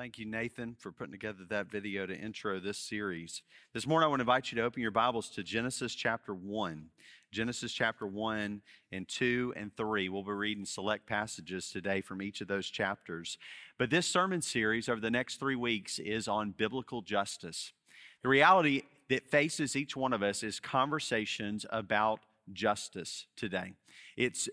Thank 0.00 0.18
you, 0.18 0.24
Nathan, 0.24 0.76
for 0.78 0.92
putting 0.92 1.12
together 1.12 1.44
that 1.50 1.70
video 1.70 2.06
to 2.06 2.16
intro 2.16 2.58
this 2.58 2.78
series. 2.78 3.42
This 3.74 3.86
morning, 3.86 4.06
I 4.06 4.08
want 4.08 4.20
to 4.20 4.22
invite 4.22 4.50
you 4.50 4.56
to 4.56 4.64
open 4.64 4.80
your 4.80 4.90
Bibles 4.90 5.28
to 5.32 5.42
Genesis 5.42 5.94
chapter 5.94 6.32
1. 6.32 6.86
Genesis 7.30 7.70
chapter 7.70 8.06
1 8.06 8.62
and 8.92 9.08
2 9.08 9.52
and 9.58 9.76
3. 9.76 10.08
We'll 10.08 10.22
be 10.22 10.30
reading 10.30 10.64
select 10.64 11.06
passages 11.06 11.68
today 11.68 12.00
from 12.00 12.22
each 12.22 12.40
of 12.40 12.48
those 12.48 12.70
chapters. 12.70 13.36
But 13.76 13.90
this 13.90 14.06
sermon 14.06 14.40
series 14.40 14.88
over 14.88 15.02
the 15.02 15.10
next 15.10 15.38
three 15.38 15.54
weeks 15.54 15.98
is 15.98 16.28
on 16.28 16.52
biblical 16.52 17.02
justice. 17.02 17.74
The 18.22 18.30
reality 18.30 18.84
that 19.10 19.30
faces 19.30 19.76
each 19.76 19.96
one 19.96 20.14
of 20.14 20.22
us 20.22 20.42
is 20.42 20.60
conversations 20.60 21.66
about 21.68 22.20
justice 22.54 23.26
today. 23.36 23.74
It's 24.16 24.48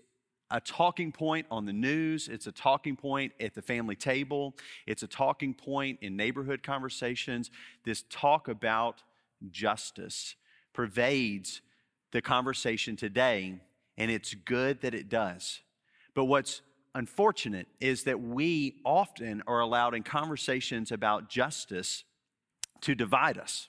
a 0.50 0.60
talking 0.60 1.12
point 1.12 1.46
on 1.50 1.66
the 1.66 1.72
news. 1.72 2.28
It's 2.28 2.46
a 2.46 2.52
talking 2.52 2.96
point 2.96 3.32
at 3.40 3.54
the 3.54 3.62
family 3.62 3.96
table. 3.96 4.54
It's 4.86 5.02
a 5.02 5.06
talking 5.06 5.54
point 5.54 5.98
in 6.00 6.16
neighborhood 6.16 6.62
conversations. 6.62 7.50
This 7.84 8.04
talk 8.08 8.48
about 8.48 9.02
justice 9.50 10.36
pervades 10.72 11.60
the 12.12 12.22
conversation 12.22 12.96
today, 12.96 13.60
and 13.96 14.10
it's 14.10 14.34
good 14.34 14.80
that 14.80 14.94
it 14.94 15.08
does. 15.08 15.60
But 16.14 16.24
what's 16.24 16.62
unfortunate 16.94 17.68
is 17.80 18.04
that 18.04 18.20
we 18.20 18.80
often 18.84 19.42
are 19.46 19.60
allowed 19.60 19.94
in 19.94 20.02
conversations 20.02 20.90
about 20.90 21.28
justice 21.28 22.04
to 22.80 22.94
divide 22.94 23.38
us. 23.38 23.68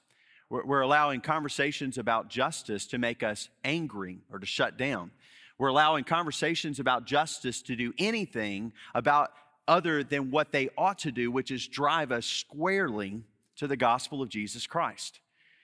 We're, 0.49 0.81
allowing 0.81 1.21
conversations 1.21 1.99
about 1.99 2.27
justice 2.27 2.87
to 2.87 2.97
make 2.97 3.21
us 3.21 3.49
angry 3.63 4.21
or 4.31 4.39
to 4.39 4.47
shut 4.47 4.77
down. 4.77 5.11
We're 5.59 5.67
allowing 5.67 6.05
conversations 6.05 6.79
about 6.79 7.05
justice 7.05 7.61
to 7.63 7.75
do 7.75 7.93
anything 7.99 8.73
about 8.95 9.31
other 9.67 10.03
than 10.03 10.31
what 10.31 10.51
they 10.51 10.69
ought 10.77 10.99
to 10.99 11.11
do, 11.11 11.29
which 11.29 11.51
is 11.51 11.67
drive 11.67 12.11
us 12.11 12.25
squarely 12.25 13.21
to 13.57 13.67
the 13.67 13.77
gospel 13.77 14.21
of 14.21 14.29
Jesus 14.29 14.65
Christ. 14.65 15.19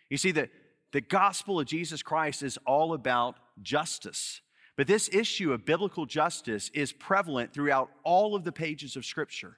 You 0.09 0.17
see, 0.17 0.31
the, 0.31 0.49
the 0.91 1.01
gospel 1.01 1.59
of 1.59 1.65
Jesus 1.65 2.03
Christ 2.03 2.43
is 2.43 2.59
all 2.67 2.93
about 2.93 3.37
justice. 3.63 4.41
But 4.75 4.87
this 4.87 5.09
issue 5.13 5.53
of 5.53 5.65
biblical 5.65 6.05
justice 6.05 6.69
is 6.73 6.91
prevalent 6.91 7.53
throughout 7.53 7.89
all 8.03 8.35
of 8.35 8.43
the 8.43 8.51
pages 8.51 8.97
of 8.97 9.05
Scripture. 9.05 9.57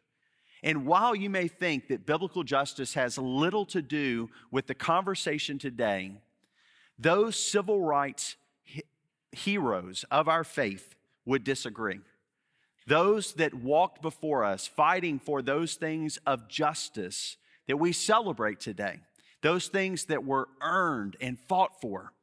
And 0.61 0.85
while 0.85 1.15
you 1.15 1.29
may 1.29 1.47
think 1.47 1.87
that 1.87 2.05
biblical 2.05 2.43
justice 2.43 2.93
has 2.93 3.17
little 3.17 3.65
to 3.67 3.81
do 3.81 4.29
with 4.51 4.67
the 4.67 4.75
conversation 4.75 5.57
today, 5.57 6.11
those 6.99 7.35
civil 7.35 7.81
rights 7.81 8.35
heroes 9.31 10.05
of 10.11 10.27
our 10.27 10.43
faith 10.43 10.95
would 11.25 11.43
disagree. 11.43 11.99
Those 12.87 13.33
that 13.33 13.53
walked 13.53 14.01
before 14.01 14.45
us 14.45 14.65
fighting 14.67 15.19
for 15.19 15.41
those 15.41 15.75
things 15.75 16.17
of 16.25 16.47
justice 16.47 17.37
that 17.67 17.77
we 17.77 17.91
celebrate 17.91 18.59
today, 18.59 19.01
those 19.41 19.67
things 19.67 20.05
that 20.05 20.25
were 20.25 20.47
earned 20.61 21.17
and 21.19 21.37
fought 21.37 21.81
for, 21.81 22.13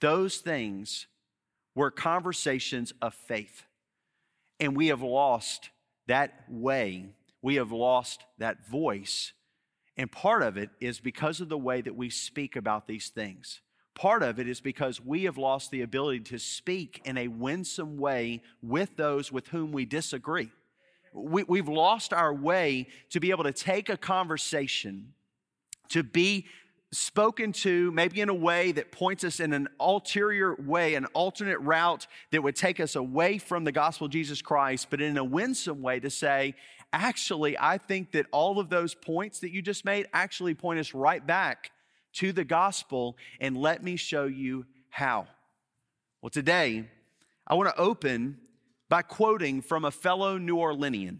those 0.00 0.38
things 0.38 1.06
were 1.74 1.90
conversations 1.90 2.92
of 3.00 3.14
faith. 3.14 3.64
And 4.60 4.76
we 4.76 4.88
have 4.88 5.02
lost 5.02 5.70
that 6.06 6.44
way, 6.48 7.06
we 7.40 7.54
have 7.56 7.72
lost 7.72 8.24
that 8.38 8.66
voice. 8.66 9.32
And 9.96 10.10
part 10.12 10.42
of 10.42 10.56
it 10.56 10.70
is 10.80 11.00
because 11.00 11.40
of 11.40 11.48
the 11.48 11.58
way 11.58 11.80
that 11.80 11.96
we 11.96 12.10
speak 12.10 12.56
about 12.56 12.86
these 12.86 13.08
things. 13.08 13.60
Part 13.98 14.22
of 14.22 14.38
it 14.38 14.48
is 14.48 14.60
because 14.60 15.04
we 15.04 15.24
have 15.24 15.38
lost 15.38 15.72
the 15.72 15.82
ability 15.82 16.20
to 16.20 16.38
speak 16.38 17.02
in 17.04 17.18
a 17.18 17.26
winsome 17.26 17.98
way 17.98 18.42
with 18.62 18.96
those 18.96 19.32
with 19.32 19.48
whom 19.48 19.72
we 19.72 19.86
disagree. 19.86 20.52
We, 21.12 21.58
have 21.58 21.68
lost 21.68 22.12
our 22.12 22.32
way 22.32 22.86
to 23.10 23.18
be 23.18 23.30
able 23.30 23.42
to 23.42 23.52
take 23.52 23.88
a 23.88 23.96
conversation, 23.96 25.14
to 25.88 26.04
be 26.04 26.46
spoken 26.92 27.50
to, 27.52 27.90
maybe 27.90 28.20
in 28.20 28.28
a 28.28 28.34
way 28.34 28.70
that 28.70 28.92
points 28.92 29.24
us 29.24 29.40
in 29.40 29.52
an 29.52 29.66
ulterior 29.80 30.54
way, 30.54 30.94
an 30.94 31.06
alternate 31.06 31.58
route 31.58 32.06
that 32.30 32.40
would 32.40 32.54
take 32.54 32.78
us 32.78 32.94
away 32.94 33.38
from 33.38 33.64
the 33.64 33.72
gospel 33.72 34.04
of 34.04 34.12
Jesus 34.12 34.40
Christ, 34.40 34.86
but 34.90 35.00
in 35.00 35.16
a 35.16 35.24
winsome 35.24 35.82
way 35.82 35.98
to 35.98 36.08
say, 36.08 36.54
actually, 36.92 37.58
I 37.58 37.78
think 37.78 38.12
that 38.12 38.26
all 38.30 38.60
of 38.60 38.68
those 38.68 38.94
points 38.94 39.40
that 39.40 39.50
you 39.50 39.60
just 39.60 39.84
made 39.84 40.06
actually 40.12 40.54
point 40.54 40.78
us 40.78 40.94
right 40.94 41.26
back 41.26 41.72
to 42.14 42.32
the 42.32 42.44
gospel, 42.44 43.16
and 43.40 43.56
let 43.56 43.82
me 43.82 43.96
show 43.96 44.24
you 44.24 44.66
how. 44.90 45.26
Well, 46.22 46.30
today, 46.30 46.88
I 47.46 47.54
want 47.54 47.68
to 47.68 47.80
open 47.80 48.38
by 48.88 49.02
quoting 49.02 49.62
from 49.62 49.84
a 49.84 49.90
fellow 49.90 50.38
New 50.38 50.56
Orleanian, 50.56 51.18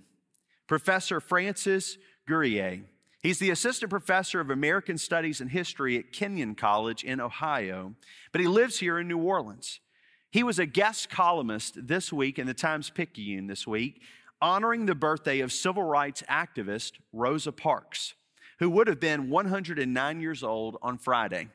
Professor 0.66 1.20
Francis 1.20 1.98
Gourrier. 2.26 2.80
He's 3.22 3.38
the 3.38 3.50
assistant 3.50 3.90
professor 3.90 4.40
of 4.40 4.50
American 4.50 4.96
Studies 4.96 5.40
and 5.40 5.50
History 5.50 5.98
at 5.98 6.12
Kenyon 6.12 6.54
College 6.54 7.04
in 7.04 7.20
Ohio, 7.20 7.94
but 8.32 8.40
he 8.40 8.46
lives 8.46 8.78
here 8.78 8.98
in 8.98 9.08
New 9.08 9.18
Orleans. 9.18 9.80
He 10.30 10.42
was 10.42 10.58
a 10.58 10.66
guest 10.66 11.10
columnist 11.10 11.86
this 11.86 12.12
week 12.12 12.38
in 12.38 12.46
the 12.46 12.54
Times 12.54 12.90
Picayune 12.90 13.46
this 13.46 13.66
week, 13.66 14.02
honoring 14.40 14.86
the 14.86 14.94
birthday 14.94 15.40
of 15.40 15.52
civil 15.52 15.82
rights 15.82 16.22
activist 16.28 16.92
Rosa 17.12 17.50
Parks 17.50 18.14
who 18.58 18.70
would 18.70 18.86
have 18.86 19.00
been 19.00 19.30
109 19.30 20.20
years 20.20 20.42
old 20.42 20.76
on 20.82 20.98
Friday. 20.98 21.48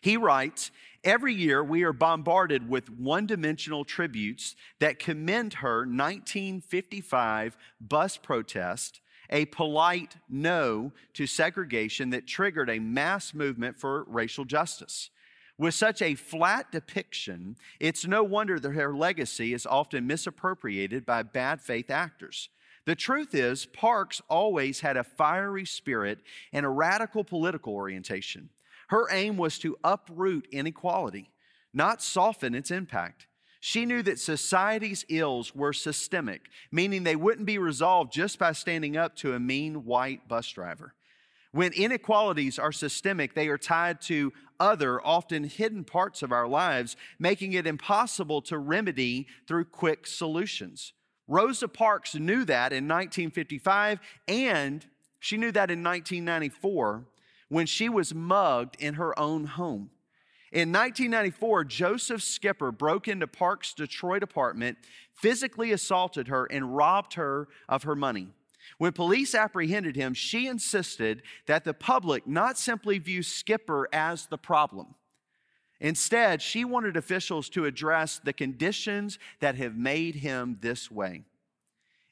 He 0.00 0.16
writes, 0.16 0.70
Every 1.02 1.34
year 1.34 1.62
we 1.62 1.82
are 1.82 1.92
bombarded 1.92 2.68
with 2.68 2.90
one 2.90 3.26
dimensional 3.26 3.84
tributes 3.84 4.56
that 4.80 4.98
commend 4.98 5.54
her 5.54 5.80
1955 5.80 7.56
bus 7.78 8.16
protest, 8.16 9.00
a 9.28 9.44
polite 9.46 10.16
no 10.30 10.92
to 11.12 11.26
segregation 11.26 12.10
that 12.10 12.26
triggered 12.26 12.70
a 12.70 12.78
mass 12.78 13.34
movement 13.34 13.78
for 13.78 14.04
racial 14.04 14.46
justice. 14.46 15.10
With 15.58 15.74
such 15.74 16.02
a 16.02 16.14
flat 16.14 16.72
depiction, 16.72 17.56
it's 17.78 18.06
no 18.06 18.24
wonder 18.24 18.58
that 18.58 18.72
her 18.72 18.94
legacy 18.94 19.52
is 19.52 19.66
often 19.66 20.06
misappropriated 20.06 21.04
by 21.04 21.22
bad 21.22 21.60
faith 21.60 21.90
actors. 21.90 22.48
The 22.86 22.94
truth 22.94 23.34
is, 23.34 23.64
Parks 23.64 24.20
always 24.28 24.80
had 24.80 24.96
a 24.96 25.04
fiery 25.04 25.64
spirit 25.64 26.18
and 26.52 26.66
a 26.66 26.70
radical 26.70 27.24
political 27.24 27.72
orientation. 27.72 28.50
Her 28.88 29.10
aim 29.10 29.36
was 29.36 29.58
to 29.60 29.78
uproot 29.82 30.46
inequality, 30.52 31.30
not 31.72 32.02
soften 32.02 32.54
its 32.54 32.70
impact. 32.70 33.26
She 33.60 33.86
knew 33.86 34.02
that 34.02 34.18
society's 34.18 35.06
ills 35.08 35.54
were 35.54 35.72
systemic, 35.72 36.42
meaning 36.70 37.02
they 37.02 37.16
wouldn't 37.16 37.46
be 37.46 37.56
resolved 37.56 38.12
just 38.12 38.38
by 38.38 38.52
standing 38.52 38.94
up 38.94 39.16
to 39.16 39.32
a 39.32 39.40
mean 39.40 39.86
white 39.86 40.28
bus 40.28 40.46
driver. 40.50 40.92
When 41.52 41.72
inequalities 41.72 42.58
are 42.58 42.72
systemic, 42.72 43.34
they 43.34 43.48
are 43.48 43.56
tied 43.56 44.02
to 44.02 44.34
other, 44.60 45.00
often 45.06 45.44
hidden 45.44 45.84
parts 45.84 46.22
of 46.22 46.32
our 46.32 46.46
lives, 46.46 46.96
making 47.18 47.54
it 47.54 47.66
impossible 47.66 48.42
to 48.42 48.58
remedy 48.58 49.28
through 49.48 49.64
quick 49.66 50.06
solutions. 50.06 50.92
Rosa 51.26 51.68
Parks 51.68 52.14
knew 52.14 52.44
that 52.44 52.72
in 52.72 52.84
1955, 52.84 54.00
and 54.28 54.84
she 55.20 55.36
knew 55.36 55.52
that 55.52 55.70
in 55.70 55.82
1994 55.82 57.06
when 57.48 57.66
she 57.66 57.88
was 57.88 58.14
mugged 58.14 58.76
in 58.78 58.94
her 58.94 59.18
own 59.18 59.44
home. 59.44 59.90
In 60.52 60.70
1994, 60.70 61.64
Joseph 61.64 62.22
Skipper 62.22 62.70
broke 62.70 63.08
into 63.08 63.26
Parks' 63.26 63.74
Detroit 63.74 64.22
apartment, 64.22 64.78
physically 65.12 65.72
assaulted 65.72 66.28
her, 66.28 66.44
and 66.46 66.76
robbed 66.76 67.14
her 67.14 67.48
of 67.68 67.82
her 67.82 67.96
money. 67.96 68.28
When 68.78 68.92
police 68.92 69.34
apprehended 69.34 69.96
him, 69.96 70.14
she 70.14 70.46
insisted 70.46 71.22
that 71.46 71.64
the 71.64 71.74
public 71.74 72.26
not 72.26 72.56
simply 72.56 72.98
view 72.98 73.22
Skipper 73.22 73.88
as 73.92 74.26
the 74.26 74.38
problem, 74.38 74.94
Instead, 75.80 76.40
she 76.40 76.64
wanted 76.64 76.96
officials 76.96 77.48
to 77.50 77.64
address 77.64 78.20
the 78.22 78.32
conditions 78.32 79.18
that 79.40 79.56
have 79.56 79.76
made 79.76 80.16
him 80.16 80.58
this 80.60 80.90
way. 80.90 81.22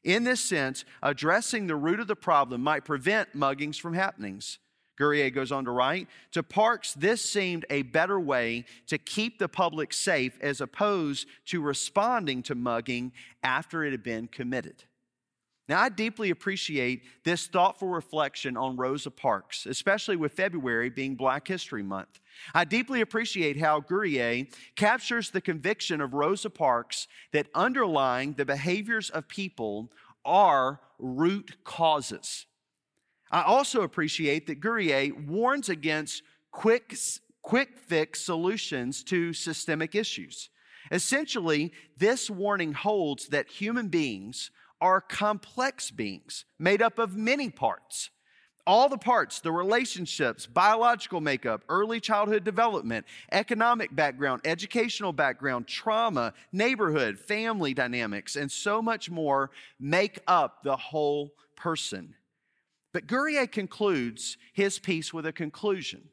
In 0.04 0.24
this 0.24 0.40
sense, 0.40 0.84
addressing 1.02 1.66
the 1.66 1.76
root 1.76 2.00
of 2.00 2.08
the 2.08 2.16
problem 2.16 2.62
might 2.62 2.84
prevent 2.84 3.36
muggings 3.36 3.78
from 3.78 3.94
happening. 3.94 4.42
Gourrier 4.96 5.30
goes 5.30 5.52
on 5.52 5.64
to 5.64 5.70
write 5.70 6.08
To 6.32 6.42
Parks, 6.42 6.94
this 6.94 7.24
seemed 7.24 7.64
a 7.70 7.82
better 7.82 8.20
way 8.20 8.64
to 8.88 8.98
keep 8.98 9.38
the 9.38 9.48
public 9.48 9.92
safe 9.92 10.38
as 10.40 10.60
opposed 10.60 11.26
to 11.46 11.62
responding 11.62 12.42
to 12.44 12.54
mugging 12.54 13.12
after 13.42 13.84
it 13.84 13.92
had 13.92 14.02
been 14.02 14.26
committed. 14.26 14.84
Now, 15.68 15.80
I 15.80 15.88
deeply 15.88 16.30
appreciate 16.30 17.02
this 17.24 17.46
thoughtful 17.46 17.88
reflection 17.88 18.56
on 18.56 18.76
Rosa 18.76 19.10
Parks, 19.10 19.64
especially 19.66 20.16
with 20.16 20.32
February 20.32 20.90
being 20.90 21.14
Black 21.14 21.46
History 21.46 21.84
Month. 21.84 22.20
I 22.54 22.64
deeply 22.64 23.00
appreciate 23.00 23.58
how 23.58 23.80
Gourrier 23.80 24.46
captures 24.76 25.30
the 25.30 25.40
conviction 25.40 26.00
of 26.00 26.14
Rosa 26.14 26.50
Parks 26.50 27.08
that 27.32 27.48
underlying 27.54 28.34
the 28.34 28.44
behaviors 28.44 29.10
of 29.10 29.28
people 29.28 29.90
are 30.24 30.80
root 30.98 31.56
causes. 31.64 32.46
I 33.30 33.42
also 33.42 33.82
appreciate 33.82 34.46
that 34.46 34.60
Gourrier 34.60 35.12
warns 35.14 35.68
against 35.68 36.22
quick, 36.50 36.94
quick 37.42 37.78
fix 37.78 38.20
solutions 38.20 39.02
to 39.04 39.32
systemic 39.32 39.94
issues. 39.94 40.50
Essentially, 40.90 41.72
this 41.96 42.28
warning 42.28 42.72
holds 42.72 43.28
that 43.28 43.48
human 43.48 43.88
beings 43.88 44.50
are 44.80 45.00
complex 45.00 45.90
beings 45.90 46.44
made 46.58 46.82
up 46.82 46.98
of 46.98 47.16
many 47.16 47.48
parts. 47.48 48.10
All 48.64 48.88
the 48.88 48.98
parts, 48.98 49.40
the 49.40 49.50
relationships, 49.50 50.46
biological 50.46 51.20
makeup, 51.20 51.64
early 51.68 51.98
childhood 51.98 52.44
development, 52.44 53.06
economic 53.32 53.94
background, 53.94 54.42
educational 54.44 55.12
background, 55.12 55.66
trauma, 55.66 56.32
neighborhood, 56.52 57.18
family 57.18 57.74
dynamics, 57.74 58.36
and 58.36 58.50
so 58.50 58.80
much 58.80 59.10
more 59.10 59.50
make 59.80 60.20
up 60.28 60.62
the 60.62 60.76
whole 60.76 61.34
person. 61.56 62.14
But 62.92 63.08
Gourrier 63.08 63.48
concludes 63.48 64.36
his 64.52 64.78
piece 64.78 65.12
with 65.12 65.26
a 65.26 65.32
conclusion. 65.32 66.10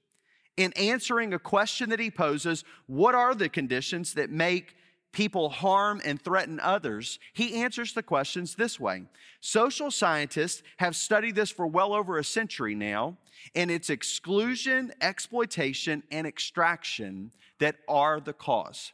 In 0.57 0.73
answering 0.73 1.33
a 1.33 1.39
question 1.39 1.89
that 1.91 1.99
he 1.99 2.09
poses, 2.09 2.63
what 2.87 3.13
are 3.13 3.35
the 3.35 3.49
conditions 3.49 4.15
that 4.15 4.31
make 4.31 4.75
people 5.11 5.49
harm 5.49 6.01
and 6.05 6.21
threaten 6.21 6.59
others, 6.59 7.19
he 7.33 7.55
answers 7.61 7.93
the 7.93 8.03
questions 8.03 8.55
this 8.55 8.79
way. 8.79 9.03
Social 9.41 9.89
scientists 9.89 10.61
have 10.77 10.95
studied 10.95 11.35
this 11.35 11.49
for 11.49 11.65
well 11.65 11.93
over 11.93 12.17
a 12.17 12.23
century 12.23 12.75
now, 12.75 13.17
and 13.55 13.71
it's 13.71 13.89
exclusion, 13.89 14.93
exploitation, 15.01 16.03
and 16.11 16.27
extraction 16.27 17.31
that 17.59 17.77
are 17.87 18.19
the 18.19 18.33
cause. 18.33 18.91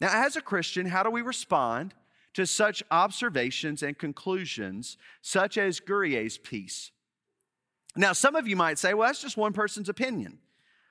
Now, 0.00 0.24
as 0.24 0.36
a 0.36 0.40
Christian, 0.40 0.86
how 0.86 1.02
do 1.02 1.10
we 1.10 1.22
respond 1.22 1.94
to 2.34 2.46
such 2.46 2.82
observations 2.90 3.82
and 3.82 3.96
conclusions, 3.98 4.96
such 5.20 5.58
as 5.58 5.80
Gourrier's 5.80 6.38
piece? 6.38 6.90
Now, 7.94 8.12
some 8.12 8.34
of 8.34 8.48
you 8.48 8.56
might 8.56 8.78
say, 8.78 8.94
well, 8.94 9.06
that's 9.06 9.20
just 9.20 9.36
one 9.36 9.52
person's 9.52 9.88
opinion. 9.88 10.38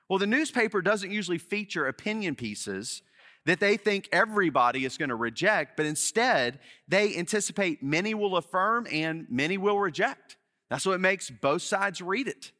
Well, 0.08 0.18
the 0.18 0.26
newspaper 0.26 0.82
doesn't 0.82 1.10
usually 1.10 1.38
feature 1.38 1.86
opinion 1.86 2.36
pieces 2.36 3.02
that 3.46 3.60
they 3.60 3.76
think 3.76 4.08
everybody 4.12 4.84
is 4.84 4.96
going 4.96 5.08
to 5.08 5.16
reject, 5.16 5.76
but 5.76 5.86
instead 5.86 6.60
they 6.88 7.16
anticipate 7.16 7.82
many 7.82 8.14
will 8.14 8.36
affirm 8.36 8.86
and 8.90 9.26
many 9.28 9.58
will 9.58 9.78
reject. 9.78 10.36
That's 10.70 10.86
what 10.86 11.00
makes 11.00 11.28
both 11.30 11.62
sides 11.62 12.00
read 12.00 12.28
it. 12.28 12.52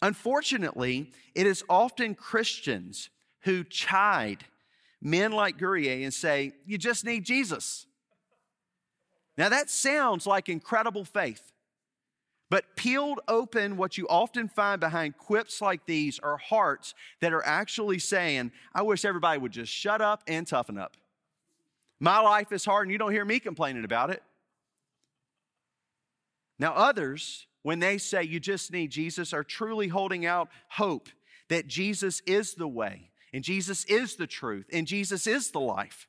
Unfortunately, 0.00 1.12
it 1.34 1.46
is 1.46 1.62
often 1.68 2.14
Christians 2.14 3.10
who 3.42 3.64
chide 3.64 4.44
men 5.00 5.32
like 5.32 5.58
Gourrier 5.58 6.04
and 6.04 6.12
say, 6.12 6.52
You 6.66 6.78
just 6.78 7.04
need 7.04 7.24
Jesus. 7.24 7.86
Now 9.36 9.48
that 9.48 9.70
sounds 9.70 10.26
like 10.26 10.48
incredible 10.48 11.04
faith. 11.04 11.51
But 12.52 12.76
peeled 12.76 13.20
open, 13.28 13.78
what 13.78 13.96
you 13.96 14.06
often 14.08 14.46
find 14.46 14.78
behind 14.78 15.16
quips 15.16 15.62
like 15.62 15.86
these 15.86 16.18
are 16.18 16.36
hearts 16.36 16.92
that 17.20 17.32
are 17.32 17.42
actually 17.46 17.98
saying, 17.98 18.52
I 18.74 18.82
wish 18.82 19.06
everybody 19.06 19.40
would 19.40 19.52
just 19.52 19.72
shut 19.72 20.02
up 20.02 20.22
and 20.26 20.46
toughen 20.46 20.76
up. 20.76 20.98
My 21.98 22.20
life 22.20 22.52
is 22.52 22.66
hard 22.66 22.86
and 22.86 22.92
you 22.92 22.98
don't 22.98 23.10
hear 23.10 23.24
me 23.24 23.40
complaining 23.40 23.86
about 23.86 24.10
it. 24.10 24.22
Now, 26.58 26.74
others, 26.74 27.46
when 27.62 27.78
they 27.78 27.96
say 27.96 28.22
you 28.22 28.38
just 28.38 28.70
need 28.70 28.90
Jesus, 28.90 29.32
are 29.32 29.44
truly 29.44 29.88
holding 29.88 30.26
out 30.26 30.50
hope 30.68 31.08
that 31.48 31.68
Jesus 31.68 32.20
is 32.26 32.52
the 32.52 32.68
way, 32.68 33.12
and 33.32 33.42
Jesus 33.42 33.86
is 33.86 34.16
the 34.16 34.26
truth, 34.26 34.66
and 34.70 34.86
Jesus 34.86 35.26
is 35.26 35.52
the 35.52 35.60
life. 35.60 36.06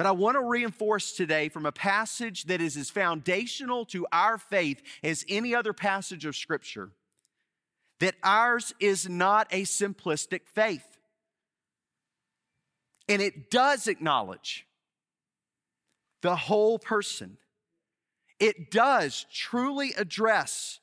But 0.00 0.06
I 0.06 0.12
want 0.12 0.36
to 0.36 0.40
reinforce 0.40 1.12
today 1.12 1.50
from 1.50 1.66
a 1.66 1.72
passage 1.72 2.44
that 2.44 2.62
is 2.62 2.74
as 2.78 2.88
foundational 2.88 3.84
to 3.84 4.06
our 4.10 4.38
faith 4.38 4.80
as 5.02 5.26
any 5.28 5.54
other 5.54 5.74
passage 5.74 6.24
of 6.24 6.34
Scripture 6.34 6.92
that 7.98 8.14
ours 8.22 8.72
is 8.80 9.10
not 9.10 9.46
a 9.50 9.64
simplistic 9.64 10.46
faith. 10.46 10.96
And 13.10 13.20
it 13.20 13.50
does 13.50 13.88
acknowledge 13.88 14.64
the 16.22 16.34
whole 16.34 16.78
person. 16.78 17.36
It 18.38 18.70
does 18.70 19.26
truly 19.30 19.92
address 19.98 20.80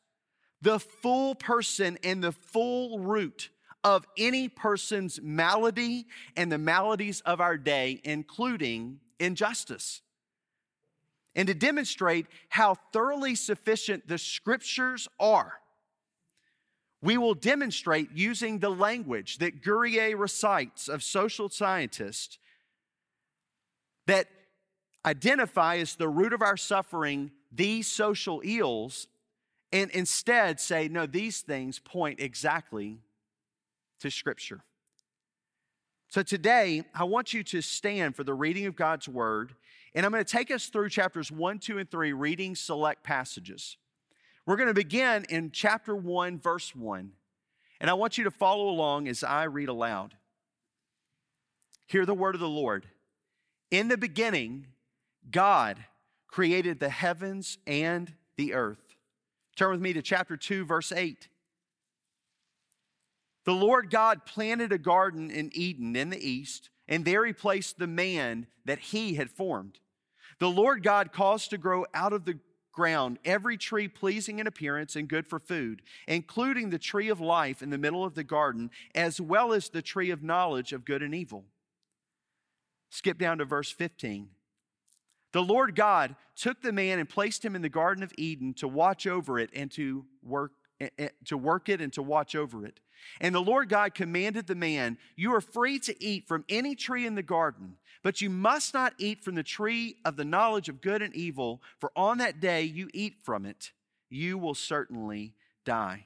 the 0.62 0.80
full 0.80 1.34
person 1.34 1.98
and 2.04 2.24
the 2.24 2.34
full 2.34 3.00
root 3.00 3.50
of 3.84 4.06
any 4.16 4.48
person's 4.48 5.20
malady 5.24 6.06
and 6.36 6.52
the 6.52 6.60
maladies 6.60 7.22
of 7.22 7.42
our 7.42 7.58
day, 7.58 8.00
including 8.04 9.00
injustice. 9.20 10.02
And 11.36 11.48
to 11.48 11.54
demonstrate 11.54 12.26
how 12.50 12.76
thoroughly 12.92 13.36
sufficient 13.36 14.08
the 14.08 14.18
scriptures 14.18 15.08
are, 15.20 15.54
we 17.02 17.18
will 17.18 17.36
demonstrate 17.36 18.10
using 18.16 18.60
the 18.60 18.72
language 18.72 19.38
that 19.38 19.64
Gourrier 19.64 20.18
recites 20.18 20.88
of 20.88 21.04
social 21.04 21.50
scientists 21.50 22.40
that 24.08 24.28
identify 25.06 25.78
as 25.78 25.96
the 25.96 26.10
root 26.10 26.34
of 26.34 26.42
our 26.42 26.58
suffering 26.58 27.32
these 27.52 27.88
social 27.88 28.42
ills 28.44 29.08
and 29.72 29.92
instead 29.92 30.60
say, 30.60 30.88
no, 30.88 31.06
these 31.06 31.42
things 31.42 31.80
point 31.80 32.20
exactly 32.20 33.00
to 34.00 34.10
Scripture. 34.10 34.64
So 36.10 36.24
today, 36.24 36.84
I 36.96 37.04
want 37.04 37.34
you 37.34 37.44
to 37.44 37.62
stand 37.62 38.16
for 38.16 38.24
the 38.24 38.34
reading 38.34 38.66
of 38.66 38.78
God's 38.78 39.10
word, 39.10 39.54
and 39.94 40.06
I'm 40.06 40.12
going 40.12 40.24
to 40.24 40.32
take 40.32 40.52
us 40.52 40.68
through 40.68 40.88
chapters 40.90 41.30
1, 41.32 41.60
2, 41.60 41.80
and 41.80 41.92
3, 41.92 42.14
reading 42.14 42.56
select 42.56 43.04
passages. 43.04 43.76
We're 44.46 44.56
going 44.56 44.70
to 44.70 44.74
begin 44.74 45.26
in 45.28 45.52
chapter 45.52 45.94
1, 45.94 46.40
verse 46.40 46.74
1, 46.74 47.12
and 47.82 47.90
I 47.90 47.94
want 47.94 48.18
you 48.18 48.24
to 48.24 48.32
follow 48.32 48.70
along 48.70 49.10
as 49.10 49.22
I 49.22 49.44
read 49.44 49.68
aloud. 49.68 50.16
Hear 51.88 52.06
the 52.06 52.14
word 52.14 52.36
of 52.36 52.42
the 52.42 52.48
Lord. 52.48 52.86
In 53.70 53.90
the 53.90 53.98
beginning, 53.98 54.68
God 55.30 55.84
created 56.28 56.80
the 56.80 56.90
heavens 56.90 57.58
and 57.68 58.14
the 58.38 58.54
earth. 58.54 58.96
Turn 59.58 59.72
with 59.72 59.82
me 59.82 59.92
to 59.92 60.02
chapter 60.02 60.38
2, 60.38 60.64
verse 60.64 60.94
8. 60.94 61.28
The 63.48 63.54
Lord 63.54 63.90
God 63.90 64.26
planted 64.26 64.74
a 64.74 64.78
garden 64.78 65.32
in 65.32 65.52
Eden 65.54 65.96
in 65.96 66.10
the 66.10 66.20
east, 66.20 66.70
and 66.86 67.06
there 67.06 67.26
he 67.26 67.32
placed 67.32 67.80
the 67.80 67.88
man 67.88 68.46
that 68.66 68.80
he 68.80 69.14
had 69.14 69.32
formed. 69.32 69.80
The 70.40 70.50
Lord 70.50 70.84
God 70.84 71.14
caused 71.14 71.52
to 71.52 71.58
grow 71.58 71.86
out 71.94 72.12
of 72.12 72.26
the 72.26 72.40
ground 72.74 73.20
every 73.24 73.56
tree 73.56 73.88
pleasing 73.88 74.40
in 74.40 74.48
appearance 74.48 74.98
and 74.98 75.08
good 75.08 75.28
for 75.28 75.40
food, 75.40 75.82
including 76.10 76.72
the 76.72 76.78
tree 76.78 77.08
of 77.08 77.22
life 77.22 77.64
in 77.64 77.70
the 77.70 77.78
middle 77.78 78.04
of 78.04 78.16
the 78.16 78.24
garden, 78.26 78.70
as 78.94 79.22
well 79.22 79.54
as 79.54 79.70
the 79.70 79.82
tree 79.82 80.12
of 80.12 80.22
knowledge 80.22 80.74
of 80.74 80.84
good 80.84 81.02
and 81.02 81.16
evil. 81.16 81.46
Skip 82.90 83.18
down 83.18 83.38
to 83.38 83.46
verse 83.46 83.72
15. 83.72 84.28
The 85.32 85.42
Lord 85.42 85.74
God 85.74 86.18
took 86.36 86.62
the 86.62 86.74
man 86.74 87.00
and 87.00 87.08
placed 87.08 87.46
him 87.46 87.56
in 87.56 87.62
the 87.62 87.70
Garden 87.70 88.04
of 88.04 88.12
Eden 88.18 88.54
to 88.56 88.68
watch 88.68 89.08
over 89.08 89.40
it 89.40 89.52
and 89.56 89.72
to 89.72 90.04
work, 90.22 90.52
to 91.26 91.38
work 91.38 91.70
it 91.70 91.82
and 91.82 91.92
to 91.94 92.02
watch 92.02 92.36
over 92.36 92.66
it. 92.66 92.80
And 93.20 93.34
the 93.34 93.42
Lord 93.42 93.70
God 93.70 93.94
commanded 93.94 94.48
the 94.48 94.56
man, 94.56 94.98
You 95.16 95.34
are 95.34 95.42
free 95.42 95.80
to 95.80 96.04
eat 96.04 96.28
from 96.28 96.46
any 96.50 96.76
tree 96.76 97.06
in 97.06 97.16
the 97.16 97.24
garden, 97.24 97.78
but 98.04 98.22
you 98.22 98.30
must 98.30 98.74
not 98.74 98.94
eat 98.98 99.24
from 99.24 99.36
the 99.36 99.44
tree 99.44 99.98
of 100.06 100.16
the 100.16 100.26
knowledge 100.26 100.70
of 100.70 100.82
good 100.82 101.02
and 101.02 101.16
evil, 101.16 101.62
for 101.80 101.92
on 101.96 102.18
that 102.20 102.40
day 102.40 102.64
you 102.64 102.90
eat 102.94 103.18
from 103.24 103.46
it, 103.46 103.72
you 104.10 104.38
will 104.38 104.56
certainly 104.56 105.34
die. 105.66 106.06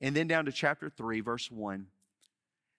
And 0.00 0.16
then 0.16 0.26
down 0.26 0.46
to 0.46 0.52
chapter 0.52 0.90
3, 0.90 1.20
verse 1.20 1.50
1. 1.50 1.86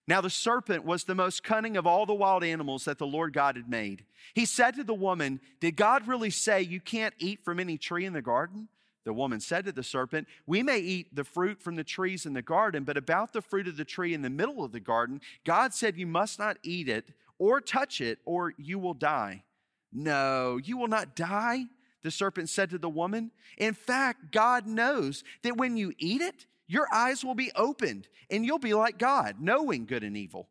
Now 0.05 0.19
the 0.19 0.29
serpent 0.29 0.83
was 0.83 1.05
the 1.05 1.15
most 1.15 1.43
cunning 1.43 1.77
of 1.77 1.87
all 1.87 2.05
the 2.05 2.13
wild 2.13 2.43
animals 2.43 2.85
that 2.85 2.97
the 2.97 3.07
Lord 3.07 3.31
God 3.31 3.55
had 3.55 3.69
made. 3.69 4.03
He 4.33 4.45
said 4.45 4.75
to 4.75 4.83
the 4.83 4.93
woman, 4.93 5.39
Did 5.61 5.77
God 5.77 6.07
really 6.07 6.29
say 6.29 6.61
you 6.61 6.81
can't 6.81 7.13
eat 7.19 7.43
from 7.45 7.59
any 7.59 7.77
tree 7.77 8.05
in 8.05 8.11
the 8.11 8.21
garden? 8.21 8.67
The 9.05 9.13
woman 9.13 9.39
said 9.39 9.65
to 9.65 9.71
the 9.71 9.83
serpent, 9.83 10.27
We 10.45 10.63
may 10.63 10.79
eat 10.79 11.13
the 11.13 11.23
fruit 11.23 11.61
from 11.61 11.75
the 11.75 11.83
trees 11.83 12.25
in 12.25 12.33
the 12.33 12.41
garden, 12.41 12.83
but 12.83 12.97
about 12.97 13.33
the 13.33 13.41
fruit 13.41 13.67
of 13.67 13.77
the 13.77 13.85
tree 13.85 14.13
in 14.13 14.21
the 14.21 14.29
middle 14.29 14.63
of 14.63 14.71
the 14.71 14.79
garden, 14.79 15.21
God 15.45 15.73
said, 15.73 15.97
You 15.97 16.07
must 16.07 16.39
not 16.39 16.57
eat 16.63 16.87
it 16.87 17.09
or 17.37 17.59
touch 17.59 17.99
it, 17.99 18.19
or 18.25 18.53
you 18.57 18.79
will 18.79 18.93
die. 18.93 19.43
No, 19.91 20.57
you 20.57 20.77
will 20.77 20.87
not 20.87 21.15
die, 21.15 21.65
the 22.01 22.11
serpent 22.11 22.49
said 22.49 22.69
to 22.69 22.77
the 22.77 22.89
woman. 22.89 23.31
In 23.57 23.73
fact, 23.73 24.31
God 24.31 24.65
knows 24.65 25.23
that 25.43 25.57
when 25.57 25.77
you 25.77 25.93
eat 25.97 26.21
it, 26.21 26.45
your 26.67 26.87
eyes 26.93 27.23
will 27.23 27.35
be 27.35 27.51
opened, 27.55 28.07
and 28.29 28.45
you'll 28.45 28.59
be 28.59 28.73
like 28.73 28.97
God, 28.97 29.35
knowing 29.39 29.85
good 29.85 30.03
and 30.03 30.15
evil. 30.15 30.49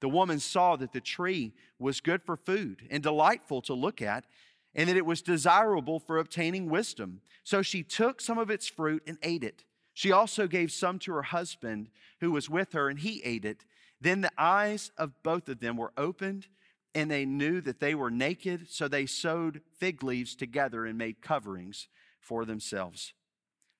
The 0.00 0.08
woman 0.08 0.40
saw 0.40 0.74
that 0.76 0.92
the 0.92 1.00
tree 1.00 1.52
was 1.78 2.00
good 2.00 2.22
for 2.24 2.36
food 2.36 2.82
and 2.90 3.02
delightful 3.02 3.62
to 3.62 3.74
look 3.74 4.02
at 4.02 4.24
and 4.74 4.88
that 4.88 4.96
it 4.96 5.06
was 5.06 5.22
desirable 5.22 5.98
for 5.98 6.18
obtaining 6.18 6.68
wisdom. 6.68 7.20
So 7.44 7.62
she 7.62 7.82
took 7.82 8.20
some 8.20 8.38
of 8.38 8.50
its 8.50 8.68
fruit 8.68 9.02
and 9.06 9.18
ate 9.22 9.44
it. 9.44 9.64
She 9.94 10.12
also 10.12 10.46
gave 10.46 10.72
some 10.72 10.98
to 11.00 11.12
her 11.12 11.22
husband 11.22 11.90
who 12.20 12.32
was 12.32 12.48
with 12.48 12.72
her, 12.72 12.88
and 12.88 12.98
he 12.98 13.22
ate 13.24 13.44
it. 13.44 13.64
Then 14.00 14.22
the 14.22 14.32
eyes 14.38 14.90
of 14.96 15.12
both 15.22 15.48
of 15.48 15.60
them 15.60 15.76
were 15.76 15.92
opened, 15.96 16.46
and 16.94 17.10
they 17.10 17.24
knew 17.24 17.60
that 17.60 17.80
they 17.80 17.94
were 17.94 18.10
naked. 18.10 18.70
So 18.70 18.88
they 18.88 19.06
sewed 19.06 19.60
fig 19.78 20.02
leaves 20.02 20.34
together 20.34 20.86
and 20.86 20.96
made 20.96 21.20
coverings 21.20 21.88
for 22.20 22.44
themselves. 22.44 23.12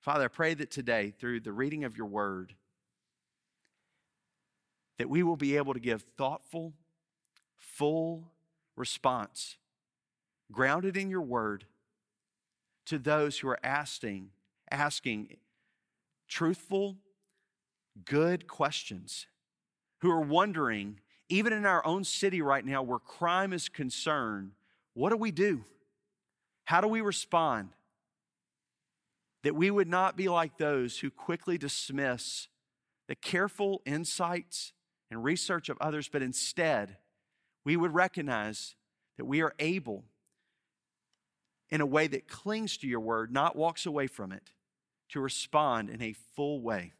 Father, 0.01 0.25
I 0.25 0.27
pray 0.27 0.53
that 0.53 0.69
today, 0.69 1.13
through 1.17 1.39
the 1.39 1.53
reading 1.53 1.83
of 1.83 1.97
your 1.97 2.07
word, 2.07 2.53
that 4.99 5.09
we 5.09 5.23
will 5.23 5.37
be 5.37 5.57
able 5.57 5.73
to 5.73 5.79
give 5.79 6.03
thoughtful, 6.17 6.73
full 7.57 8.31
response 8.75 9.57
grounded 10.53 10.95
in 10.95 11.09
your 11.09 11.21
word, 11.21 11.65
to 12.85 12.97
those 12.97 13.39
who 13.39 13.49
are 13.49 13.59
asking, 13.63 14.29
asking 14.71 15.37
truthful, 16.27 16.97
good 18.05 18.47
questions, 18.47 19.27
who 19.99 20.09
are 20.09 20.21
wondering, 20.21 20.99
even 21.29 21.53
in 21.53 21.65
our 21.65 21.85
own 21.85 22.03
city 22.03 22.41
right 22.41 22.65
now 22.65 22.81
where 22.81 22.99
crime 22.99 23.53
is 23.53 23.69
concerned, 23.69 24.51
what 24.93 25.09
do 25.09 25.17
we 25.17 25.31
do? 25.31 25.63
How 26.65 26.81
do 26.81 26.87
we 26.87 27.01
respond? 27.01 27.69
That 29.43 29.55
we 29.55 29.71
would 29.71 29.87
not 29.87 30.15
be 30.15 30.29
like 30.29 30.57
those 30.57 30.99
who 30.99 31.09
quickly 31.09 31.57
dismiss 31.57 32.47
the 33.07 33.15
careful 33.15 33.81
insights 33.85 34.73
and 35.11 35.23
research 35.23 35.69
of 35.69 35.77
others, 35.79 36.09
but 36.09 36.21
instead, 36.21 36.97
we 37.65 37.77
would 37.77 37.93
recognize 37.93 38.75
that 39.17 39.25
we 39.25 39.41
are 39.41 39.53
able, 39.59 40.05
in 41.69 41.81
a 41.81 41.85
way 41.85 42.07
that 42.07 42.27
clings 42.27 42.77
to 42.77 42.87
your 42.87 42.99
word, 42.99 43.31
not 43.31 43.55
walks 43.55 43.85
away 43.85 44.07
from 44.07 44.31
it, 44.31 44.51
to 45.09 45.19
respond 45.19 45.89
in 45.89 46.01
a 46.01 46.13
full 46.35 46.61
way 46.61 46.93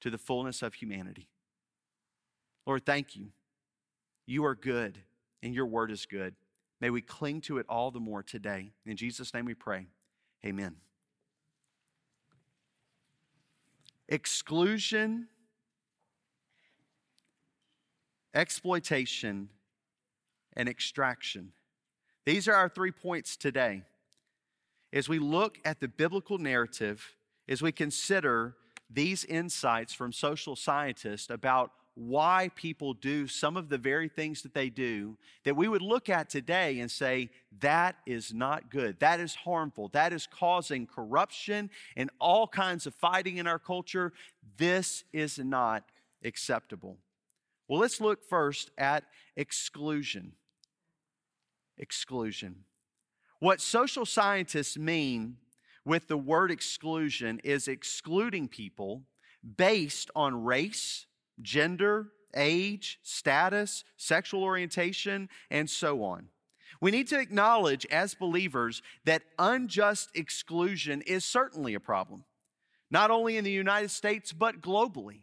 to 0.00 0.10
the 0.10 0.18
fullness 0.18 0.62
of 0.62 0.74
humanity. 0.74 1.28
Lord, 2.66 2.84
thank 2.84 3.16
you. 3.16 3.28
You 4.26 4.44
are 4.44 4.54
good, 4.54 4.98
and 5.42 5.54
your 5.54 5.66
word 5.66 5.90
is 5.90 6.06
good. 6.06 6.34
May 6.80 6.90
we 6.90 7.00
cling 7.00 7.40
to 7.42 7.58
it 7.58 7.66
all 7.68 7.90
the 7.90 8.00
more 8.00 8.22
today. 8.22 8.72
In 8.86 8.96
Jesus' 8.96 9.34
name 9.34 9.46
we 9.46 9.54
pray. 9.54 9.86
Amen. 10.44 10.76
Exclusion, 14.08 15.28
exploitation, 18.34 19.48
and 20.54 20.68
extraction. 20.68 21.52
These 22.28 22.46
are 22.46 22.52
our 22.54 22.68
three 22.68 22.90
points 22.90 23.38
today. 23.38 23.80
As 24.92 25.08
we 25.08 25.18
look 25.18 25.56
at 25.64 25.80
the 25.80 25.88
biblical 25.88 26.36
narrative, 26.36 27.14
as 27.48 27.62
we 27.62 27.72
consider 27.72 28.54
these 28.90 29.24
insights 29.24 29.94
from 29.94 30.12
social 30.12 30.54
scientists 30.54 31.30
about 31.30 31.72
why 31.94 32.50
people 32.54 32.92
do 32.92 33.28
some 33.28 33.56
of 33.56 33.70
the 33.70 33.78
very 33.78 34.10
things 34.10 34.42
that 34.42 34.52
they 34.52 34.68
do 34.68 35.16
that 35.44 35.56
we 35.56 35.68
would 35.68 35.80
look 35.80 36.10
at 36.10 36.28
today 36.28 36.80
and 36.80 36.90
say, 36.90 37.30
that 37.60 37.96
is 38.04 38.34
not 38.34 38.70
good. 38.70 39.00
That 39.00 39.20
is 39.20 39.34
harmful. 39.34 39.88
That 39.94 40.12
is 40.12 40.26
causing 40.26 40.86
corruption 40.86 41.70
and 41.96 42.10
all 42.20 42.46
kinds 42.46 42.86
of 42.86 42.94
fighting 42.94 43.38
in 43.38 43.46
our 43.46 43.58
culture. 43.58 44.12
This 44.58 45.02
is 45.14 45.38
not 45.38 45.82
acceptable. 46.22 46.98
Well, 47.68 47.80
let's 47.80 48.02
look 48.02 48.22
first 48.28 48.70
at 48.76 49.04
exclusion. 49.34 50.32
Exclusion. 51.78 52.64
What 53.40 53.60
social 53.60 54.04
scientists 54.04 54.76
mean 54.76 55.36
with 55.84 56.08
the 56.08 56.18
word 56.18 56.50
exclusion 56.50 57.40
is 57.44 57.68
excluding 57.68 58.48
people 58.48 59.02
based 59.56 60.10
on 60.14 60.44
race 60.44 61.06
gender, 61.40 62.08
age, 62.34 62.98
status, 63.02 63.84
sexual 63.96 64.42
orientation, 64.42 65.28
and 65.50 65.70
so 65.70 66.02
on. 66.02 66.28
We 66.80 66.90
need 66.90 67.08
to 67.08 67.18
acknowledge 67.18 67.86
as 67.86 68.14
believers 68.14 68.82
that 69.04 69.22
unjust 69.38 70.10
exclusion 70.14 71.02
is 71.02 71.24
certainly 71.24 71.74
a 71.74 71.80
problem, 71.80 72.24
not 72.90 73.10
only 73.10 73.36
in 73.36 73.44
the 73.44 73.50
United 73.50 73.90
States, 73.90 74.32
but 74.32 74.60
globally. 74.60 75.20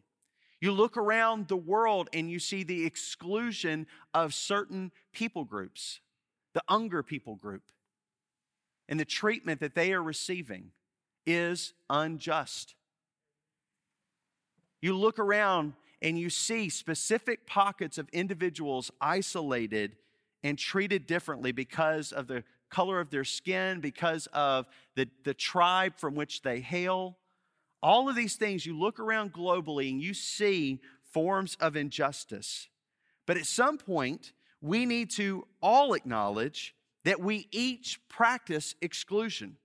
You 0.60 0.72
look 0.72 0.98
around 0.98 1.48
the 1.48 1.58
world 1.58 2.10
and 2.14 2.30
you 2.30 2.40
see 2.40 2.64
the 2.64 2.86
exclusion 2.86 3.88
of 4.14 4.34
certain 4.34 4.92
people 5.14 5.46
groups, 5.46 6.00
the 6.56 6.64
Uyghur 6.70 7.06
people 7.06 7.36
group, 7.36 7.62
and 8.90 9.00
the 9.00 9.06
treatment 9.06 9.60
that 9.60 9.76
they 9.76 9.94
are 9.94 10.02
receiving 10.02 10.72
is 11.28 11.74
unjust. 11.90 12.74
You 14.82 14.98
look 14.98 15.20
around 15.20 15.74
and 16.02 16.18
you 16.18 16.30
see 16.30 16.70
specific 16.70 17.46
pockets 17.46 17.98
of 17.98 18.08
individuals 18.10 18.90
isolated 19.02 19.98
and 20.44 20.58
treated 20.58 21.08
differently 21.08 21.52
because 21.52 22.12
of 22.12 22.28
the 22.28 22.44
color 22.70 23.00
of 23.00 23.10
their 23.10 23.24
skin, 23.24 23.82
because 23.82 24.28
of 24.32 24.66
the, 24.96 25.10
the 25.24 25.34
tribe 25.34 25.94
from 25.98 26.16
which 26.16 26.42
they 26.42 26.62
hail. 26.62 27.18
All 27.82 28.08
of 28.08 28.16
these 28.16 28.36
things, 28.36 28.66
you 28.66 28.78
look 28.78 29.00
around 29.00 29.34
globally 29.34 29.90
and 29.90 30.02
you 30.02 30.14
see 30.14 30.80
forms 31.12 31.58
of 31.60 31.76
injustice. 31.76 32.70
But 33.26 33.38
at 33.38 33.46
some 33.46 33.78
point, 33.78 34.32
we 34.66 34.86
need 34.86 35.12
to 35.12 35.48
all 35.62 35.94
acknowledge 35.94 36.76
that 37.04 37.22
we 37.22 37.48
each 37.52 38.00
practice 38.10 38.74
exclusion. 38.82 39.58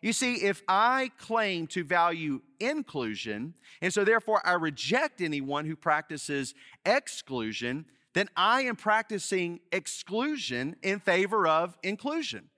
You 0.00 0.14
see, 0.14 0.36
if 0.36 0.62
I 0.66 1.10
claim 1.18 1.66
to 1.68 1.84
value 1.84 2.40
inclusion, 2.58 3.54
and 3.82 3.92
so 3.92 4.02
therefore 4.02 4.40
I 4.46 4.52
reject 4.52 5.20
anyone 5.20 5.66
who 5.66 5.76
practices 5.76 6.54
exclusion, 6.86 7.84
then 8.14 8.30
I 8.34 8.62
am 8.62 8.76
practicing 8.76 9.60
exclusion 9.72 10.76
in 10.82 11.00
favor 11.00 11.46
of 11.46 11.76
inclusion. 11.82 12.48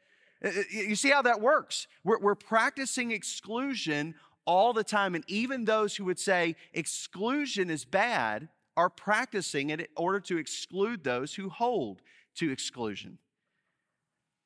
Uh, 0.45 0.49
uh, 0.51 0.63
you 0.71 0.95
see 0.95 1.11
how 1.11 1.23
that 1.23 1.41
works? 1.41 1.89
We're, 2.05 2.21
we're, 2.21 2.37
practicing 2.37 3.11
exclusion 3.11 4.15
all 4.45 4.73
the 4.73 4.85
time, 4.85 5.17
and 5.17 5.25
even 5.27 5.65
those 5.65 5.97
who 5.97 6.05
would 6.05 6.21
say 6.21 6.55
exclusion 6.73 7.71
is 7.71 7.85
bad 7.85 8.49
are 8.79 8.89
practicing 8.89 9.71
it 9.71 9.81
in 9.81 9.87
order 9.97 10.21
to 10.21 10.39
exclude 10.39 11.03
those 11.03 11.35
who 11.35 11.49
hold 11.49 12.01
to 12.37 12.53
exclusion. 12.53 13.19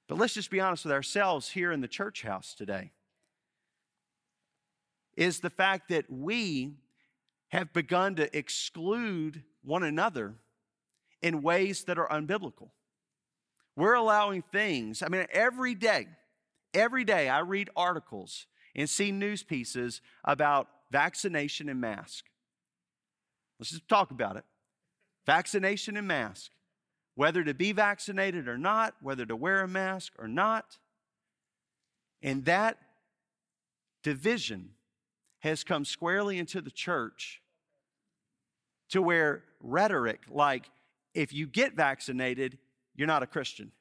But 0.09 0.17
let's 0.17 0.33
just 0.33 0.51
be 0.51 0.59
honest 0.59 0.87
with 0.87 0.93
ourselves 0.95 1.51
here 1.51 1.71
in 1.71 1.83
the 1.83 1.87
church 1.87 2.23
house 2.23 2.55
today. 2.55 2.93
Is 5.19 5.41
the 5.41 5.51
fact 5.51 5.91
that 5.91 6.11
we 6.11 6.73
have 7.49 7.75
begun 7.75 8.15
to 8.17 8.35
exclude 8.35 9.43
one 9.63 9.83
another 9.83 10.37
in 11.21 11.43
ways 11.43 11.85
that 11.85 11.99
are 11.99 12.09
unbiblical. 12.09 12.71
We're 13.77 13.93
allowing 13.93 14.43
things, 14.51 15.03
I 15.03 15.09
mean, 15.09 15.27
every 15.31 15.75
day, 15.75 16.09
every 16.73 17.05
day 17.05 17.29
I 17.29 17.41
read 17.41 17.69
articles 17.77 18.47
and 18.75 18.89
see 18.89 19.13
news 19.13 19.43
pieces 19.43 20.01
about 20.25 20.69
vaccination 20.91 21.69
and 21.69 21.83
mask. 21.83 22.25
Let's 23.63 23.71
just 23.71 23.89
talk 23.89 24.11
about 24.11 24.37
it. 24.37 24.45
Vaccination 25.25 25.97
and 25.97 26.09
mask 26.09 26.51
whether 27.15 27.45
to 27.45 27.55
be 27.55 27.73
vaccinated 27.73 28.49
or 28.49 28.57
not, 28.57 28.95
whether 29.03 29.27
to 29.27 29.37
wear 29.37 29.63
a 29.63 29.69
mask 29.69 30.13
or 30.19 30.29
not. 30.29 30.79
And 32.23 32.45
that 32.47 32.79
division 34.03 34.71
has 35.41 35.65
come 35.65 35.85
squarely 35.85 36.39
into 36.39 36.61
the 36.61 36.71
church 36.71 37.43
to 38.91 39.03
where 39.03 39.45
rhetoric 39.61 40.21
like, 40.31 40.71
if 41.15 41.33
you 41.33 41.47
get 41.47 41.75
vaccinated, 41.75 42.59
you're 42.95 43.07
not 43.07 43.23
a 43.23 43.27
Christian. 43.27 43.73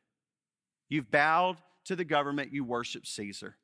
You've 0.89 1.11
bowed 1.11 1.57
to 1.85 1.95
the 1.95 2.03
government, 2.03 2.51
you 2.51 2.63
worship 2.63 3.05
Caesar. 3.07 3.55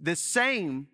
The 0.00 0.16
same 0.16 0.88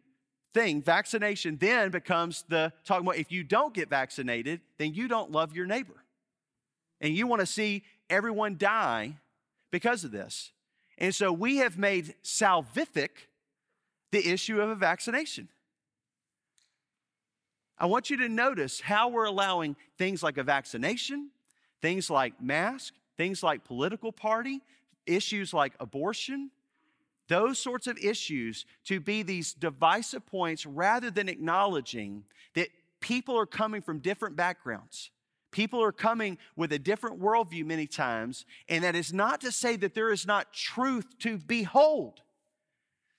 thing, 0.55 0.83
vaccination 0.83 1.57
then 1.57 1.91
becomes 1.91 2.45
the 2.49 2.73
talking 2.85 3.07
about 3.07 3.19
if 3.19 3.33
you 3.33 3.45
don't 3.45 3.73
get 3.73 3.89
vaccinated, 3.89 4.61
then 4.79 4.95
you 4.95 5.09
don't 5.09 5.31
love 5.31 5.55
your 5.55 5.67
neighbor 5.67 6.05
and 7.01 7.15
you 7.15 7.27
want 7.27 7.41
to 7.41 7.47
see 7.47 7.83
everyone 8.09 8.57
die 8.57 9.17
because 9.71 10.05
of 10.05 10.13
this. 10.13 10.53
And 10.99 11.15
so 11.15 11.33
we 11.33 11.57
have 11.57 11.77
made 11.77 12.15
salvific 12.23 13.29
the 14.13 14.31
issue 14.31 14.61
of 14.61 14.71
a 14.71 14.75
vaccination. 14.75 15.49
I 17.77 17.87
want 17.87 18.11
you 18.11 18.17
to 18.19 18.29
notice 18.29 18.81
how 18.81 19.09
we're 19.09 19.25
allowing 19.25 19.75
things 19.99 20.23
like 20.23 20.39
a 20.39 20.45
vaccination, 20.45 21.31
things 21.81 22.09
like 22.09 22.41
mask, 22.41 22.95
things 23.17 23.43
like 23.43 23.65
political 23.65 24.13
party, 24.13 24.61
issues 25.07 25.53
like 25.53 25.73
abortion, 25.81 26.51
those 27.29 27.59
sorts 27.59 27.87
of 27.87 27.99
issues 27.99 28.67
to 28.85 29.01
be 29.01 29.23
these 29.23 29.55
divisive 29.55 30.27
points 30.27 30.67
rather 30.67 31.11
than 31.11 31.29
acknowledging 31.29 32.25
that 32.55 32.69
people 33.01 33.39
are 33.39 33.47
coming 33.47 33.83
from 33.83 33.99
different 33.99 34.37
backgrounds. 34.37 35.11
People 35.51 35.83
are 35.83 35.93
coming 35.93 36.39
with 36.57 36.73
a 36.73 36.79
different 36.79 37.21
worldview 37.21 37.65
many 37.67 37.87
times, 37.87 38.47
and 38.69 38.85
that 38.85 38.97
is 38.97 39.13
not 39.13 39.41
to 39.43 39.53
say 39.53 39.77
that 39.77 39.95
there 39.95 40.11
is 40.11 40.27
not 40.27 40.53
truth 40.53 41.19
to 41.19 41.37
behold, 41.37 42.23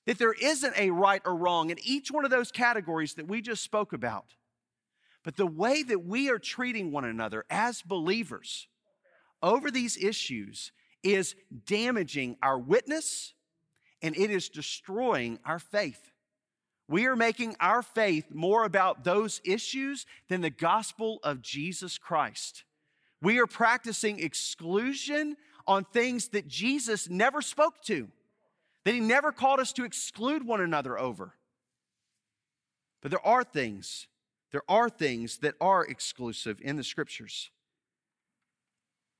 that 0.05 0.17
there 0.17 0.33
isn't 0.33 0.73
a 0.77 0.89
right 0.89 1.21
or 1.25 1.35
wrong 1.35 1.69
in 1.69 1.77
each 1.83 2.11
one 2.11 2.25
of 2.25 2.31
those 2.31 2.51
categories 2.51 3.13
that 3.13 3.27
we 3.27 3.41
just 3.41 3.63
spoke 3.63 3.93
about. 3.93 4.33
But 5.23 5.37
the 5.37 5.47
way 5.47 5.83
that 5.83 6.05
we 6.05 6.29
are 6.29 6.39
treating 6.39 6.91
one 6.91 7.05
another 7.05 7.45
as 7.49 7.81
believers 7.81 8.67
over 9.41 9.69
these 9.69 9.95
issues 9.95 10.71
is 11.03 11.35
damaging 11.65 12.37
our 12.41 12.57
witness 12.57 13.33
and 14.03 14.15
it 14.17 14.29
is 14.29 14.49
destroying 14.49 15.39
our 15.45 15.59
faith. 15.59 16.11
We 16.89 17.07
are 17.07 17.15
making 17.15 17.55
our 17.61 17.81
faith 17.81 18.25
more 18.31 18.65
about 18.65 19.05
those 19.05 19.41
issues 19.45 20.05
than 20.27 20.41
the 20.41 20.49
gospel 20.49 21.19
of 21.23 21.41
Jesus 21.41 21.97
Christ. 21.97 22.65
We 23.21 23.39
are 23.39 23.47
practicing 23.47 24.19
exclusion 24.19 25.37
on 25.65 25.85
things 25.85 26.27
that 26.29 26.49
Jesus 26.49 27.09
never 27.09 27.41
spoke 27.41 27.81
to, 27.83 28.09
that 28.83 28.93
he 28.93 28.99
never 28.99 29.31
called 29.31 29.61
us 29.61 29.71
to 29.73 29.85
exclude 29.85 30.45
one 30.45 30.59
another 30.59 30.99
over. 30.99 31.35
But 33.01 33.11
there 33.11 33.25
are 33.25 33.45
things, 33.45 34.07
there 34.51 34.63
are 34.67 34.89
things 34.89 35.37
that 35.37 35.55
are 35.61 35.85
exclusive 35.85 36.59
in 36.61 36.75
the 36.75 36.83
scriptures. 36.83 37.49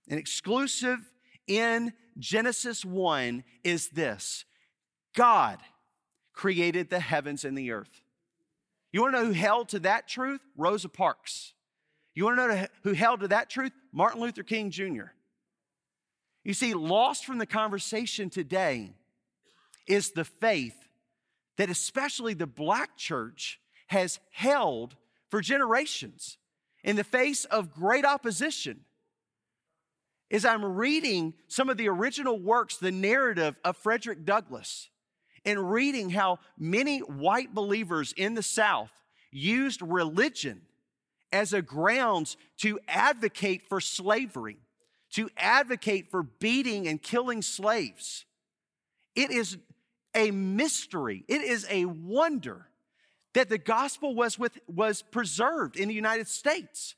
And 0.10 0.20
exclusive 0.20 1.00
in 1.48 1.94
Genesis 2.20 2.84
1 2.84 3.46
is 3.64 3.88
this 3.90 4.44
God 5.14 5.60
created 6.34 6.90
the 6.90 7.00
heavens 7.00 7.46
and 7.46 7.58
the 7.58 7.72
earth. 7.72 8.02
You 8.92 9.02
want 9.02 9.16
to 9.16 9.22
know 9.22 9.26
who 9.28 9.34
held 9.34 9.70
to 9.70 9.80
that 9.80 10.08
truth? 10.08 10.42
Rosa 10.56 10.90
Parks. 10.90 11.54
You 12.16 12.26
want 12.26 12.38
to 12.38 12.48
know 12.48 12.68
who 12.84 12.94
held 12.94 13.22
to 13.22 13.28
that 13.30 13.50
truth? 13.50 13.72
Martin 13.92 14.22
Luther 14.22 14.44
King 14.44 14.70
Jr. 14.70 15.12
You 16.44 16.54
see, 16.54 16.74
lost 16.74 17.26
from 17.26 17.38
the 17.38 17.46
conversation 17.46 18.30
today 18.30 18.94
is 19.88 20.12
the 20.12 20.26
faith 20.26 20.76
that 21.58 21.70
especially 21.70 22.34
the 22.34 22.48
black 22.48 22.98
church 22.98 23.60
has 23.88 24.20
held 24.32 24.96
for 25.30 25.42
generations 25.42 26.38
in 26.84 26.96
the 26.96 27.04
face 27.04 27.46
of 27.46 27.74
great 27.74 28.06
opposition. 28.06 28.82
As 30.30 30.46
I'm 30.46 30.66
reading 30.66 31.34
some 31.48 31.70
of 31.70 31.78
the 31.78 31.90
original 31.90 32.40
works, 32.40 32.78
the 32.78 32.92
narrative 32.92 33.60
of 33.64 33.78
Frederick 33.78 34.26
Douglass, 34.26 34.90
and 35.46 35.72
reading 35.72 36.10
how 36.10 36.40
many 36.58 37.00
white 37.00 37.54
believers 37.54 38.14
in 38.16 38.34
the 38.34 38.44
South 38.44 38.92
used 39.32 39.82
religion 39.82 40.62
as 41.32 41.54
a 41.54 41.62
grounds 41.62 42.38
to 42.58 42.80
advocate 42.88 43.64
for 43.68 43.82
slavery, 43.82 44.58
to 45.12 45.30
advocate 45.36 46.12
for 46.12 46.24
beating 46.24 46.88
and 46.88 47.02
killing 47.02 47.42
slaves. 47.42 48.26
It 49.16 49.32
is 49.32 49.58
a 50.16 50.32
mystery, 50.32 51.26
it 51.28 51.42
is 51.42 51.66
a 51.70 51.86
wonder 51.86 52.68
that 53.34 53.50
the 53.50 53.58
gospel 53.58 54.14
was, 54.14 54.38
with, 54.38 54.60
was 54.68 55.02
preserved 55.02 55.76
in 55.76 55.88
the 55.88 55.96
United 55.96 56.28
States. 56.28 56.96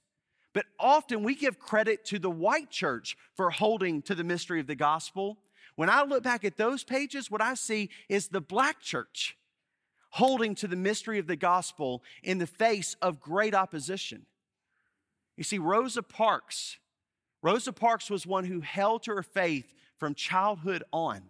But 0.54 0.66
often 0.80 1.24
we 1.24 1.36
give 1.36 1.60
credit 1.60 2.06
to 2.06 2.20
the 2.20 2.30
white 2.30 2.70
church 2.70 3.18
for 3.36 3.50
holding 3.50 4.02
to 4.04 4.16
the 4.16 4.24
mystery 4.24 4.60
of 4.60 4.68
the 4.68 4.76
gospel 4.76 5.38
when 5.76 5.90
I 5.90 6.04
look 6.04 6.24
back 6.24 6.46
at 6.46 6.58
those 6.58 6.84
pages, 6.84 7.30
what 7.30 7.42
I 7.42 7.54
see 7.54 7.90
is 8.10 8.28
the 8.28 8.42
black 8.42 8.82
church 8.82 9.38
holding 10.12 10.56
to 10.56 10.68
the 10.68 10.76
mystery 10.78 11.20
of 11.20 11.28
the 11.28 11.36
gospel 11.36 12.02
in 12.24 12.38
the 12.38 12.48
face 12.48 12.96
of 13.02 13.20
great 13.20 13.54
opposition. 13.54 14.26
You 15.36 15.44
see, 15.44 15.58
Rosa 15.58 16.02
Parks, 16.02 16.78
Rosa 17.42 17.74
Parks 17.74 18.10
was 18.10 18.26
one 18.26 18.46
who 18.46 18.62
held 18.62 19.04
to 19.04 19.12
her 19.12 19.24
faith 19.24 19.74
from 19.98 20.16
childhood 20.16 20.84
on. 20.94 21.24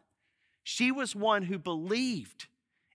She 0.63 0.91
was 0.91 1.15
one 1.15 1.43
who 1.43 1.57
believed 1.57 2.47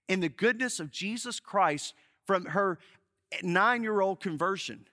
in 0.07 0.21
the 0.21 0.29
goodness 0.29 0.79
of 0.79 0.91
Jesus 0.91 1.39
Christ 1.39 1.93
from 2.25 2.45
her 2.45 2.79
nine 3.43 3.83
year 3.83 4.01
old 4.01 4.19
conversion. 4.19 4.87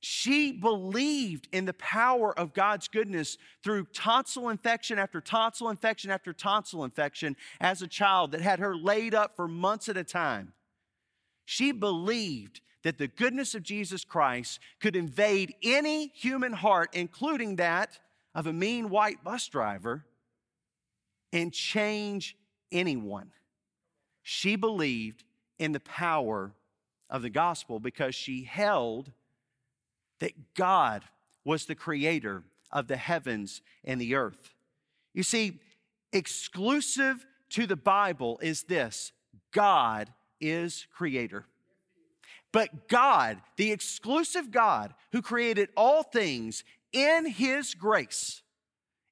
She 0.00 0.52
believed 0.52 1.48
in 1.52 1.64
the 1.64 1.74
power 1.74 2.36
of 2.38 2.54
God's 2.54 2.86
goodness 2.86 3.36
through 3.64 3.86
tonsil 3.86 4.48
infection 4.48 4.98
after 4.98 5.20
tonsil 5.20 5.70
infection 5.70 6.10
after 6.10 6.32
tonsil 6.32 6.84
infection 6.84 7.36
as 7.60 7.82
a 7.82 7.88
child 7.88 8.32
that 8.32 8.40
had 8.40 8.60
her 8.60 8.76
laid 8.76 9.14
up 9.14 9.34
for 9.34 9.48
months 9.48 9.88
at 9.88 9.96
a 9.96 10.04
time. 10.04 10.52
She 11.44 11.72
believed 11.72 12.60
that 12.84 12.98
the 12.98 13.08
goodness 13.08 13.54
of 13.54 13.64
Jesus 13.64 14.04
Christ 14.04 14.60
could 14.80 14.94
invade 14.94 15.54
any 15.62 16.12
human 16.14 16.52
heart, 16.52 16.90
including 16.92 17.56
that 17.56 17.98
of 18.34 18.46
a 18.46 18.52
mean 18.52 18.90
white 18.90 19.24
bus 19.24 19.48
driver, 19.48 20.04
and 21.32 21.52
change 21.52 22.36
anyone. 22.70 23.32
She 24.22 24.54
believed 24.54 25.24
in 25.58 25.72
the 25.72 25.80
power 25.80 26.52
of 27.10 27.22
the 27.22 27.30
gospel 27.30 27.80
because 27.80 28.14
she 28.14 28.44
held 28.44 29.10
that 30.20 30.54
God 30.54 31.04
was 31.44 31.66
the 31.66 31.74
creator 31.74 32.42
of 32.70 32.86
the 32.86 32.96
heavens 32.96 33.62
and 33.84 34.00
the 34.00 34.14
earth. 34.14 34.54
You 35.14 35.22
see, 35.22 35.60
exclusive 36.12 37.26
to 37.50 37.66
the 37.66 37.76
Bible 37.76 38.38
is 38.42 38.64
this 38.64 39.12
God 39.52 40.12
is 40.40 40.86
creator. 40.94 41.46
But 42.52 42.88
God, 42.88 43.38
the 43.56 43.72
exclusive 43.72 44.50
God 44.50 44.94
who 45.12 45.22
created 45.22 45.68
all 45.76 46.02
things 46.02 46.64
in 46.92 47.26
His 47.26 47.74
grace, 47.74 48.42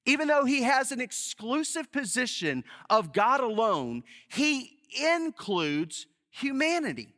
even 0.05 0.27
though 0.27 0.45
He 0.45 0.63
has 0.63 0.91
an 0.91 1.01
exclusive 1.01 1.91
position 1.91 2.63
of 2.89 3.13
God 3.13 3.39
alone, 3.39 4.03
He 4.27 4.77
includes 4.99 6.07
humanity 6.29 7.13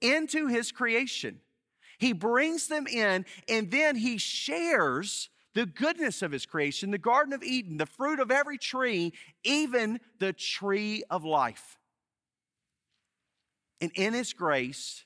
into 0.00 0.46
His 0.46 0.72
creation. 0.72 1.40
He 1.98 2.12
brings 2.12 2.68
them 2.68 2.86
in 2.86 3.24
and 3.48 3.70
then 3.70 3.96
he 3.96 4.18
shares 4.18 5.30
the 5.54 5.66
goodness 5.66 6.20
of 6.20 6.32
his 6.32 6.44
creation, 6.44 6.90
the 6.90 6.98
Garden 6.98 7.32
of 7.32 7.42
Eden, 7.42 7.78
the 7.78 7.86
fruit 7.86 8.20
of 8.20 8.30
every 8.30 8.58
tree, 8.58 9.14
even 9.42 10.00
the 10.18 10.34
tree 10.34 11.02
of 11.08 11.24
life. 11.24 11.78
And 13.80 13.90
in 13.94 14.12
his 14.12 14.34
grace, 14.34 15.04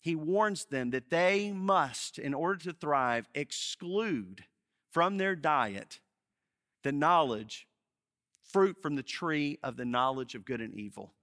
he 0.00 0.16
warns 0.16 0.66
them 0.66 0.90
that 0.90 1.10
they 1.10 1.52
must, 1.52 2.18
in 2.18 2.34
order 2.34 2.58
to 2.64 2.72
thrive, 2.72 3.28
exclude 3.34 4.44
from 4.90 5.18
their 5.18 5.36
diet 5.36 6.00
the 6.82 6.92
knowledge, 6.92 7.66
fruit 8.52 8.76
from 8.80 8.94
the 8.94 9.02
tree 9.02 9.58
of 9.62 9.76
the 9.76 9.84
knowledge 9.84 10.34
of 10.34 10.44
good 10.44 10.60
and 10.60 10.74
evil. 10.74 11.14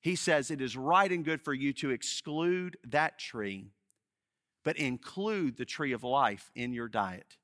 He 0.00 0.16
says 0.16 0.50
it 0.50 0.60
is 0.60 0.76
right 0.76 1.10
and 1.10 1.24
good 1.24 1.42
for 1.42 1.52
you 1.52 1.72
to 1.74 1.90
exclude 1.90 2.76
that 2.84 3.18
tree 3.18 3.72
but 4.66 4.76
include 4.78 5.56
the 5.56 5.64
tree 5.64 5.92
of 5.92 6.02
life 6.02 6.50
in 6.56 6.72
your 6.72 6.88
diet. 6.88 7.36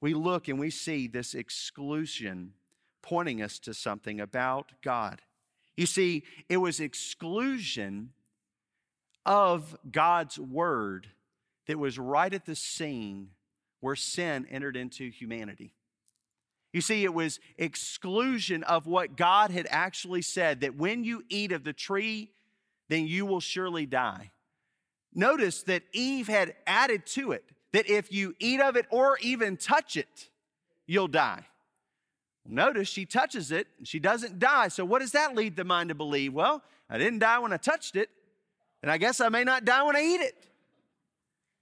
We 0.00 0.14
look 0.14 0.46
and 0.46 0.56
we 0.56 0.70
see 0.70 1.08
this 1.08 1.34
exclusion 1.34 2.52
pointing 3.02 3.42
us 3.42 3.58
to 3.58 3.74
something 3.74 4.20
about 4.20 4.70
God. 4.84 5.20
You 5.76 5.86
see, 5.86 6.22
it 6.48 6.58
was 6.58 6.78
exclusion 6.78 8.10
of 9.26 9.76
God's 9.90 10.38
word 10.38 11.08
that 11.66 11.76
was 11.76 11.98
right 11.98 12.32
at 12.32 12.46
the 12.46 12.54
scene 12.54 13.30
where 13.80 13.96
sin 13.96 14.46
entered 14.48 14.76
into 14.76 15.10
humanity. 15.10 15.74
You 16.72 16.82
see, 16.82 17.02
it 17.02 17.12
was 17.12 17.40
exclusion 17.58 18.62
of 18.62 18.86
what 18.86 19.16
God 19.16 19.50
had 19.50 19.66
actually 19.70 20.22
said 20.22 20.60
that 20.60 20.76
when 20.76 21.02
you 21.02 21.24
eat 21.28 21.50
of 21.50 21.64
the 21.64 21.72
tree, 21.72 22.30
then 22.88 23.08
you 23.08 23.26
will 23.26 23.40
surely 23.40 23.86
die. 23.86 24.30
Notice 25.14 25.62
that 25.64 25.82
Eve 25.92 26.28
had 26.28 26.54
added 26.66 27.06
to 27.06 27.32
it 27.32 27.44
that 27.72 27.88
if 27.88 28.12
you 28.12 28.34
eat 28.38 28.60
of 28.60 28.76
it 28.76 28.86
or 28.90 29.18
even 29.20 29.56
touch 29.56 29.96
it, 29.96 30.28
you'll 30.86 31.08
die. 31.08 31.46
Notice 32.46 32.88
she 32.88 33.04
touches 33.04 33.52
it 33.52 33.68
and 33.78 33.86
she 33.86 33.98
doesn't 33.98 34.38
die. 34.38 34.68
So, 34.68 34.84
what 34.84 35.00
does 35.00 35.12
that 35.12 35.34
lead 35.34 35.56
the 35.56 35.64
mind 35.64 35.90
to 35.90 35.94
believe? 35.94 36.32
Well, 36.32 36.62
I 36.88 36.98
didn't 36.98 37.20
die 37.20 37.38
when 37.38 37.52
I 37.52 37.56
touched 37.56 37.96
it, 37.96 38.10
and 38.82 38.90
I 38.90 38.98
guess 38.98 39.20
I 39.20 39.28
may 39.28 39.44
not 39.44 39.64
die 39.64 39.82
when 39.82 39.96
I 39.96 40.02
eat 40.02 40.20
it. 40.20 40.34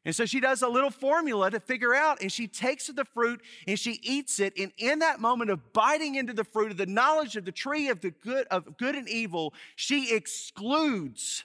And 0.04 0.14
so 0.16 0.24
she 0.24 0.40
does 0.40 0.62
a 0.62 0.68
little 0.68 0.90
formula 0.90 1.50
to 1.50 1.60
figure 1.60 1.94
out, 1.94 2.22
and 2.22 2.32
she 2.32 2.46
takes 2.46 2.86
the 2.86 3.04
fruit 3.04 3.42
and 3.66 3.78
she 3.78 4.00
eats 4.02 4.40
it. 4.40 4.54
And 4.58 4.72
in 4.78 5.00
that 5.00 5.20
moment 5.20 5.50
of 5.50 5.74
biting 5.74 6.14
into 6.14 6.32
the 6.32 6.44
fruit 6.44 6.70
of 6.70 6.78
the 6.78 6.86
knowledge 6.86 7.36
of 7.36 7.44
the 7.44 7.52
tree 7.52 7.88
of 7.88 8.00
the 8.00 8.10
good 8.10 8.46
of 8.46 8.78
good 8.78 8.94
and 8.94 9.06
evil, 9.06 9.52
she 9.76 10.14
excludes 10.14 11.44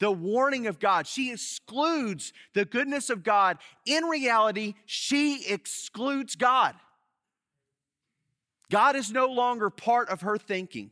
the 0.00 0.10
warning 0.10 0.66
of 0.66 0.78
God. 0.78 1.06
She 1.06 1.32
excludes 1.32 2.32
the 2.52 2.64
goodness 2.64 3.10
of 3.10 3.22
God. 3.22 3.58
In 3.86 4.04
reality, 4.04 4.74
she 4.86 5.44
excludes 5.46 6.36
God. 6.36 6.74
God 8.70 8.96
is 8.96 9.12
no 9.12 9.26
longer 9.26 9.70
part 9.70 10.08
of 10.08 10.22
her 10.22 10.36
thinking. 10.36 10.90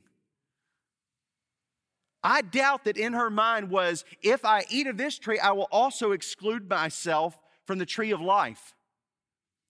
I 2.22 2.42
doubt 2.42 2.84
that 2.84 2.96
in 2.96 3.14
her 3.14 3.30
mind 3.30 3.70
was 3.70 4.04
if 4.22 4.44
I 4.44 4.64
eat 4.70 4.86
of 4.86 4.96
this 4.96 5.18
tree, 5.18 5.40
I 5.40 5.52
will 5.52 5.68
also 5.72 6.12
exclude 6.12 6.68
myself 6.68 7.36
from 7.66 7.78
the 7.78 7.86
tree 7.86 8.12
of 8.12 8.20
life. 8.20 8.74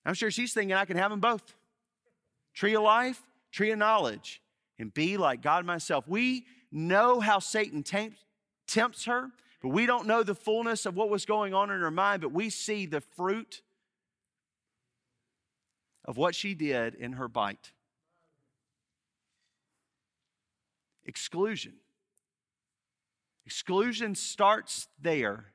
I'm 0.05 0.15
sure 0.15 0.31
she's 0.31 0.53
thinking 0.53 0.75
I 0.75 0.85
can 0.85 0.97
have 0.97 1.11
them 1.11 1.21
both 1.21 1.55
tree 2.55 2.75
of 2.75 2.83
life, 2.83 3.23
tree 3.51 3.71
of 3.71 3.79
knowledge, 3.79 4.43
and 4.79 4.93
be 4.93 5.17
like 5.17 5.41
God 5.41 5.65
myself. 5.65 6.07
We 6.07 6.45
know 6.71 7.21
how 7.21 7.39
Satan 7.39 7.83
tempts, 7.83 8.25
tempts 8.73 9.05
her, 9.05 9.31
but 9.61 9.69
we 9.69 9.87
don't 9.87 10.07
know 10.07 10.23
the 10.23 10.35
fullness 10.35 10.87
of 10.87 10.97
what 10.97 11.11
was 11.11 11.25
going 11.27 11.55
on 11.55 11.71
in 11.71 11.81
her 11.81 11.91
mind, 11.91 12.23
but 12.23 12.33
we 12.33 12.51
see 12.51 12.87
the 12.87 13.01
fruit 13.01 13.63
of 16.05 16.17
what 16.17 16.35
she 16.35 16.55
did 16.55 16.95
in 16.95 17.13
her 17.13 17.29
bite. 17.29 17.73
Exclusion. 21.05 21.75
Exclusion 23.45 24.15
starts 24.15 24.89
there, 25.01 25.53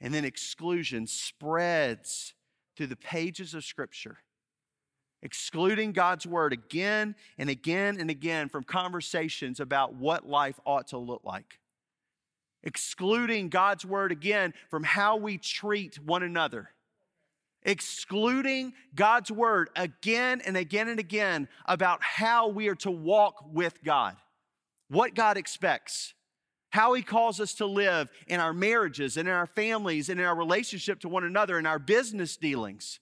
and 0.00 0.12
then 0.12 0.24
exclusion 0.24 1.06
spreads 1.06 2.34
through 2.76 2.88
the 2.88 2.96
pages 2.96 3.54
of 3.54 3.64
Scripture. 3.64 4.18
excluding 5.24 5.92
God's 5.92 6.26
word 6.26 6.52
again 6.52 7.16
and 7.38 7.48
again 7.48 7.98
and 7.98 8.10
again 8.10 8.48
from 8.48 8.62
conversations 8.62 9.58
about 9.58 9.94
what 9.94 10.28
life 10.28 10.60
ought 10.66 10.88
to 10.88 10.98
look 10.98 11.22
like. 11.24 11.58
Excluding 12.64 13.50
God's 13.50 13.84
word 13.84 14.10
again 14.10 14.54
from 14.70 14.82
how 14.82 15.16
we 15.16 15.38
treat 15.38 16.00
one 16.00 16.22
another. 16.22 16.70
Excluding 17.62 18.72
God's 18.94 19.30
word 19.30 19.70
again 19.76 20.42
and 20.44 20.56
again 20.56 20.88
and 20.88 20.98
again 20.98 21.46
about 21.66 22.02
how 22.02 22.48
we 22.48 22.68
are 22.68 22.74
to 22.76 22.90
walk 22.90 23.44
with 23.52 23.84
God, 23.84 24.16
what 24.88 25.14
God 25.14 25.36
expects, 25.36 26.14
how 26.70 26.94
He 26.94 27.02
calls 27.02 27.38
us 27.38 27.54
to 27.54 27.66
live 27.66 28.10
in 28.26 28.40
our 28.40 28.54
marriages 28.54 29.16
and 29.18 29.28
in 29.28 29.34
our 29.34 29.46
families 29.46 30.08
and 30.08 30.18
in 30.18 30.26
our 30.26 30.34
relationship 30.34 31.00
to 31.00 31.08
one 31.08 31.24
another, 31.24 31.58
in 31.58 31.66
our 31.66 31.78
business 31.78 32.36
dealings 32.36 32.98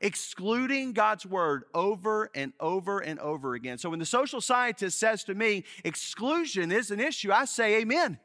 excluding 0.00 0.92
God's 0.92 1.26
word 1.26 1.64
over 1.74 2.30
and 2.34 2.52
over 2.60 3.00
and 3.00 3.18
over 3.18 3.54
again. 3.54 3.78
So 3.78 3.90
when 3.90 3.98
the 3.98 4.06
social 4.06 4.40
scientist 4.40 4.98
says 4.98 5.24
to 5.24 5.34
me, 5.34 5.64
exclusion 5.84 6.70
is 6.70 6.90
an 6.90 7.00
issue, 7.00 7.32
I 7.32 7.46
say 7.46 7.80
amen. 7.80 8.18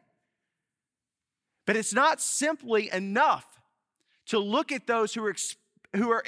But 1.65 1.77
it's 1.77 1.93
not 1.93 2.21
simply 2.21 2.91
enough 2.91 3.45
to 4.27 4.39
look 4.39 4.71
at 4.71 4.87
those 4.87 5.13
who 5.13 5.25
are, 5.25 5.35
who 5.95 6.11
are 6.11 6.23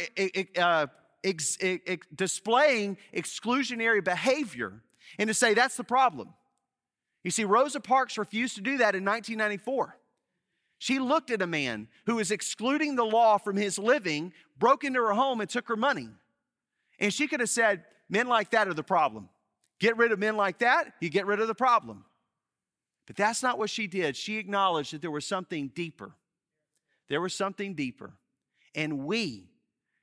uh, 0.58 0.88
ex, 1.24 1.58
ex, 1.62 2.08
displaying 2.14 2.98
exclusionary 3.14 4.04
behavior 4.04 4.82
and 5.18 5.28
to 5.28 5.34
say 5.34 5.54
that's 5.54 5.78
the 5.78 5.84
problem. 5.84 6.34
You 7.24 7.32
see, 7.32 7.44
Rosa 7.44 7.80
Parks 7.80 8.18
refused 8.18 8.56
to 8.56 8.62
do 8.62 8.78
that 8.78 8.96
in 8.96 9.04
1994. 9.04 9.98
She 10.78 11.00
looked 11.00 11.32
at 11.32 11.42
a 11.42 11.48
man 11.48 11.88
who 12.06 12.16
was 12.16 12.32
excluding 12.32 12.96
the 12.96 13.06
law 13.06 13.38
from 13.38 13.56
his 13.56 13.80
living, 13.80 14.34
broke 14.58 14.84
into 14.84 15.02
her 15.02 15.14
home, 15.14 15.42
and 15.42 15.50
took 15.50 15.68
her 15.68 15.76
money. 15.76 16.10
And 17.00 17.14
she 17.14 17.28
could 17.28 17.40
have 17.40 17.50
said, 17.50 17.84
Men 18.10 18.28
like 18.28 18.52
that 18.52 18.68
are 18.68 18.74
the 18.74 18.84
problem. 18.84 19.30
Get 19.80 19.98
rid 19.98 20.12
of 20.12 20.20
men 20.20 20.38
like 20.38 20.60
that, 20.60 20.94
you 21.02 21.10
get 21.10 21.26
rid 21.26 21.40
of 21.40 21.48
the 21.48 21.56
problem. 21.56 22.06
But 23.08 23.16
that's 23.16 23.44
not 23.44 23.58
what 23.58 23.70
she 23.70 23.88
did. 23.88 24.16
She 24.16 24.38
acknowledged 24.38 24.94
that 24.94 25.02
there 25.02 25.12
was 25.12 25.26
something 25.26 25.70
deeper. 25.70 26.14
There 27.08 27.22
was 27.22 27.36
something 27.36 27.76
deeper. 27.76 28.14
And 28.74 29.06
we 29.06 29.50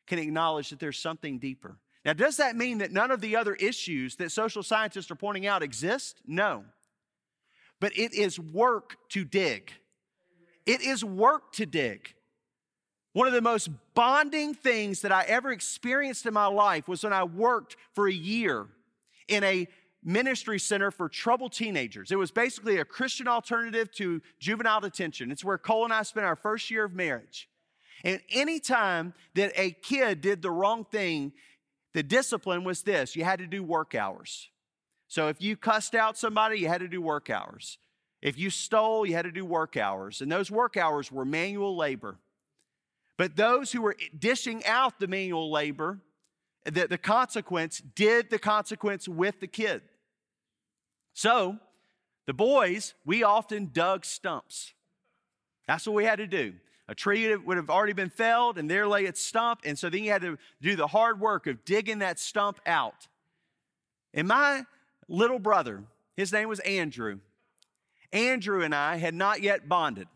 can 0.06 0.18
acknowledge 0.18 0.70
that 0.70 0.78
there's 0.78 0.98
something 0.98 1.38
deeper. 1.38 1.78
Now, 2.04 2.12
does 2.12 2.36
that 2.38 2.56
mean 2.56 2.78
that 2.78 2.92
none 2.92 3.10
of 3.10 3.20
the 3.20 3.36
other 3.36 3.54
issues 3.54 4.16
that 4.16 4.32
social 4.32 4.62
scientists 4.62 5.10
are 5.10 5.16
pointing 5.16 5.46
out 5.46 5.62
exist? 5.62 6.20
No. 6.26 6.64
But 7.80 7.96
it 7.96 8.14
is 8.14 8.38
work 8.38 8.96
to 9.10 9.24
dig. 9.24 9.72
It 10.66 10.80
is 10.80 11.04
work 11.04 11.52
to 11.54 11.66
dig. 11.66 12.14
One 13.12 13.26
of 13.26 13.34
the 13.34 13.42
most 13.42 13.68
bonding 13.94 14.54
things 14.54 15.02
that 15.02 15.12
I 15.12 15.24
ever 15.24 15.52
experienced 15.52 16.24
in 16.24 16.32
my 16.32 16.46
life 16.46 16.88
was 16.88 17.04
when 17.04 17.12
I 17.12 17.24
worked 17.24 17.76
for 17.94 18.08
a 18.08 18.12
year 18.12 18.66
in 19.28 19.44
a 19.44 19.68
ministry 20.04 20.58
center 20.58 20.90
for 20.90 21.08
troubled 21.08 21.52
teenagers. 21.52 22.10
It 22.10 22.18
was 22.18 22.30
basically 22.30 22.78
a 22.78 22.84
Christian 22.84 23.28
alternative 23.28 23.92
to 23.92 24.20
juvenile 24.40 24.80
detention. 24.80 25.30
It's 25.30 25.44
where 25.44 25.58
Cole 25.58 25.84
and 25.84 25.92
I 25.92 26.02
spent 26.02 26.26
our 26.26 26.36
first 26.36 26.70
year 26.70 26.84
of 26.84 26.92
marriage. 26.92 27.48
And 28.04 28.20
anytime 28.30 29.14
that 29.34 29.52
a 29.54 29.70
kid 29.70 30.20
did 30.20 30.42
the 30.42 30.50
wrong 30.50 30.84
thing, 30.84 31.32
the 31.94 32.02
discipline 32.02 32.64
was 32.64 32.82
this 32.82 33.14
you 33.14 33.24
had 33.24 33.38
to 33.38 33.46
do 33.46 33.62
work 33.62 33.94
hours. 33.94 34.48
So 35.08 35.28
if 35.28 35.40
you 35.40 35.56
cussed 35.56 35.94
out 35.94 36.16
somebody, 36.16 36.58
you 36.58 36.68
had 36.68 36.80
to 36.80 36.88
do 36.88 37.00
work 37.02 37.30
hours. 37.30 37.78
If 38.22 38.38
you 38.38 38.50
stole, 38.50 39.04
you 39.04 39.14
had 39.14 39.24
to 39.24 39.32
do 39.32 39.44
work 39.44 39.76
hours, 39.76 40.20
and 40.20 40.30
those 40.30 40.50
work 40.50 40.76
hours 40.76 41.12
were 41.12 41.24
manual 41.24 41.76
labor. 41.76 42.18
But 43.18 43.36
those 43.36 43.72
who 43.72 43.82
were 43.82 43.96
dishing 44.18 44.64
out 44.64 44.98
the 44.98 45.08
manual 45.08 45.50
labor, 45.50 45.98
the, 46.64 46.86
the 46.86 46.98
consequence 46.98 47.82
did 47.94 48.30
the 48.30 48.38
consequence 48.38 49.08
with 49.08 49.40
the 49.40 49.46
kid. 49.46 49.82
So, 51.14 51.58
the 52.26 52.32
boys, 52.32 52.94
we 53.04 53.22
often 53.22 53.70
dug 53.72 54.04
stumps. 54.04 54.72
That's 55.66 55.86
what 55.86 55.94
we 55.94 56.04
had 56.04 56.18
to 56.18 56.26
do. 56.26 56.54
A 56.88 56.94
tree 56.94 57.34
would 57.34 57.56
have 57.56 57.70
already 57.70 57.92
been 57.92 58.10
felled, 58.10 58.58
and 58.58 58.70
there 58.70 58.86
lay 58.86 59.04
its 59.04 59.24
stump. 59.24 59.60
And 59.64 59.78
so 59.78 59.88
then 59.88 60.04
you 60.04 60.10
had 60.10 60.22
to 60.22 60.38
do 60.60 60.76
the 60.76 60.86
hard 60.86 61.20
work 61.20 61.46
of 61.46 61.64
digging 61.64 62.00
that 62.00 62.18
stump 62.18 62.60
out. 62.66 63.08
And 64.14 64.28
my 64.28 64.64
little 65.08 65.38
brother, 65.38 65.84
his 66.16 66.32
name 66.32 66.48
was 66.48 66.60
Andrew, 66.60 67.18
Andrew 68.12 68.62
and 68.62 68.74
I 68.74 68.96
had 68.96 69.14
not 69.14 69.40
yet 69.40 69.68
bonded. 69.68 70.06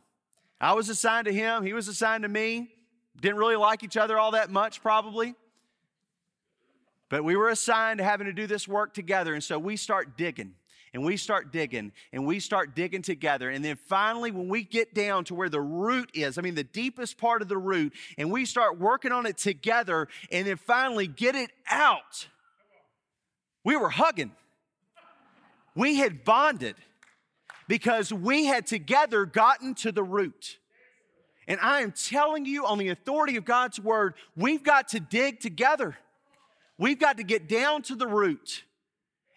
I 0.60 0.74
was 0.74 0.88
assigned 0.88 1.26
to 1.26 1.32
him, 1.32 1.64
he 1.64 1.72
was 1.72 1.88
assigned 1.88 2.22
to 2.22 2.28
me. 2.28 2.70
Didn't 3.20 3.38
really 3.38 3.56
like 3.56 3.82
each 3.82 3.96
other 3.96 4.18
all 4.18 4.32
that 4.32 4.50
much, 4.50 4.82
probably. 4.82 5.34
But 7.08 7.24
we 7.24 7.36
were 7.36 7.48
assigned 7.48 7.98
to 7.98 8.04
having 8.04 8.26
to 8.26 8.32
do 8.32 8.46
this 8.46 8.66
work 8.66 8.92
together. 8.92 9.34
And 9.34 9.42
so 9.42 9.58
we 9.58 9.76
start 9.76 10.16
digging 10.16 10.54
and 10.92 11.04
we 11.04 11.16
start 11.16 11.52
digging 11.52 11.92
and 12.12 12.26
we 12.26 12.40
start 12.40 12.74
digging 12.74 13.02
together. 13.02 13.50
And 13.50 13.64
then 13.64 13.76
finally, 13.76 14.30
when 14.30 14.48
we 14.48 14.64
get 14.64 14.94
down 14.94 15.24
to 15.24 15.34
where 15.34 15.48
the 15.48 15.60
root 15.60 16.10
is, 16.14 16.38
I 16.38 16.42
mean, 16.42 16.54
the 16.54 16.64
deepest 16.64 17.18
part 17.18 17.42
of 17.42 17.48
the 17.48 17.58
root, 17.58 17.92
and 18.18 18.30
we 18.30 18.44
start 18.44 18.78
working 18.78 19.12
on 19.12 19.26
it 19.26 19.36
together 19.36 20.08
and 20.32 20.46
then 20.46 20.56
finally 20.56 21.06
get 21.06 21.34
it 21.34 21.50
out, 21.70 22.28
we 23.62 23.76
were 23.76 23.90
hugging. 23.90 24.32
We 25.74 25.96
had 25.96 26.24
bonded 26.24 26.76
because 27.68 28.12
we 28.12 28.46
had 28.46 28.66
together 28.66 29.26
gotten 29.26 29.74
to 29.76 29.92
the 29.92 30.02
root. 30.02 30.58
And 31.48 31.60
I 31.60 31.82
am 31.82 31.92
telling 31.92 32.46
you, 32.46 32.66
on 32.66 32.78
the 32.78 32.88
authority 32.88 33.36
of 33.36 33.44
God's 33.44 33.78
word, 33.78 34.14
we've 34.34 34.64
got 34.64 34.88
to 34.88 35.00
dig 35.00 35.40
together. 35.40 35.96
We've 36.78 36.98
got 36.98 37.16
to 37.16 37.24
get 37.24 37.48
down 37.48 37.82
to 37.82 37.94
the 37.94 38.06
root. 38.06 38.64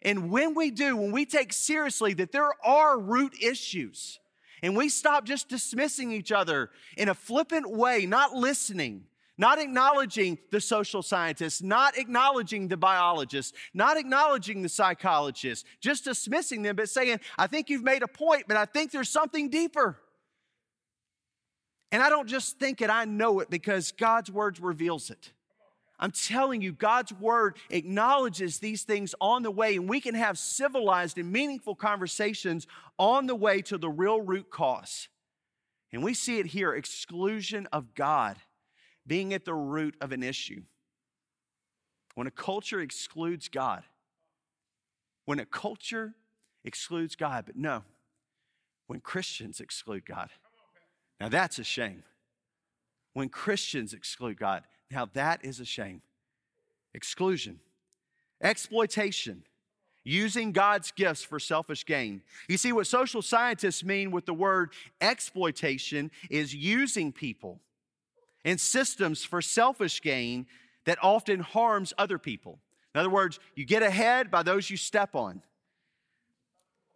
And 0.01 0.31
when 0.31 0.55
we 0.55 0.71
do, 0.71 0.95
when 0.95 1.11
we 1.11 1.25
take 1.25 1.53
seriously 1.53 2.13
that 2.15 2.31
there 2.31 2.51
are 2.65 2.99
root 2.99 3.35
issues, 3.41 4.19
and 4.61 4.75
we 4.75 4.89
stop 4.89 5.25
just 5.25 5.47
dismissing 5.47 6.11
each 6.11 6.31
other 6.31 6.69
in 6.97 7.09
a 7.09 7.13
flippant 7.13 7.69
way, 7.69 8.05
not 8.05 8.33
listening, 8.33 9.05
not 9.37 9.57
acknowledging 9.57 10.37
the 10.51 10.59
social 10.59 11.01
scientists, 11.01 11.61
not 11.61 11.97
acknowledging 11.97 12.67
the 12.67 12.75
biologists, 12.75 13.53
not 13.73 13.95
acknowledging 13.95 14.61
the 14.61 14.67
psychologists, 14.67 15.63
just 15.79 16.03
dismissing 16.03 16.61
them, 16.61 16.75
but 16.75 16.89
saying, 16.89 17.21
I 17.37 17.47
think 17.47 17.69
you've 17.69 17.83
made 17.83 18.03
a 18.03 18.07
point, 18.07 18.43
but 18.49 18.57
I 18.57 18.65
think 18.65 18.91
there's 18.91 19.09
something 19.09 19.49
deeper. 19.49 19.97
And 21.91 22.03
I 22.03 22.09
don't 22.09 22.27
just 22.27 22.59
think 22.59 22.81
it, 22.81 22.89
I 22.89 23.05
know 23.05 23.39
it 23.39 23.49
because 23.49 23.93
God's 23.93 24.29
word 24.29 24.59
reveals 24.59 25.09
it. 25.09 25.31
I'm 25.99 26.11
telling 26.11 26.61
you, 26.61 26.71
God's 26.71 27.11
word 27.11 27.57
acknowledges 27.69 28.59
these 28.59 28.83
things 28.83 29.13
on 29.19 29.43
the 29.43 29.51
way, 29.51 29.75
and 29.75 29.89
we 29.89 29.99
can 29.99 30.15
have 30.15 30.37
civilized 30.37 31.17
and 31.17 31.31
meaningful 31.31 31.75
conversations 31.75 32.67
on 32.97 33.27
the 33.27 33.35
way 33.35 33.61
to 33.63 33.77
the 33.77 33.89
real 33.89 34.21
root 34.21 34.49
cause. 34.49 35.09
And 35.91 36.01
we 36.03 36.13
see 36.13 36.39
it 36.39 36.47
here 36.47 36.73
exclusion 36.73 37.67
of 37.73 37.93
God 37.95 38.37
being 39.05 39.33
at 39.33 39.43
the 39.43 39.53
root 39.53 39.95
of 39.99 40.11
an 40.11 40.23
issue. 40.23 40.61
When 42.15 42.27
a 42.27 42.31
culture 42.31 42.79
excludes 42.79 43.49
God, 43.49 43.83
when 45.25 45.39
a 45.39 45.45
culture 45.45 46.13
excludes 46.63 47.15
God, 47.15 47.45
but 47.45 47.57
no, 47.57 47.83
when 48.87 49.01
Christians 49.01 49.59
exclude 49.59 50.05
God, 50.05 50.29
now 51.19 51.27
that's 51.27 51.59
a 51.59 51.63
shame. 51.63 52.03
When 53.13 53.29
Christians 53.29 53.93
exclude 53.93 54.39
God, 54.39 54.63
now 54.91 55.07
that 55.13 55.43
is 55.43 55.59
a 55.59 55.65
shame. 55.65 56.01
Exclusion, 56.93 57.59
exploitation, 58.41 59.43
using 60.03 60.51
God's 60.51 60.91
gifts 60.91 61.23
for 61.23 61.39
selfish 61.39 61.85
gain. 61.85 62.21
You 62.47 62.57
see, 62.57 62.71
what 62.71 62.87
social 62.87 63.21
scientists 63.21 63.83
mean 63.83 64.11
with 64.11 64.25
the 64.25 64.33
word 64.33 64.71
exploitation 65.01 66.09
is 66.29 66.55
using 66.55 67.11
people 67.11 67.59
and 68.43 68.59
systems 68.59 69.23
for 69.23 69.41
selfish 69.41 70.01
gain 70.01 70.47
that 70.85 70.97
often 71.03 71.41
harms 71.41 71.93
other 71.97 72.17
people. 72.17 72.59
In 72.95 72.99
other 72.99 73.09
words, 73.09 73.39
you 73.55 73.65
get 73.65 73.83
ahead 73.83 74.31
by 74.31 74.41
those 74.41 74.69
you 74.69 74.77
step 74.77 75.15
on. 75.15 75.41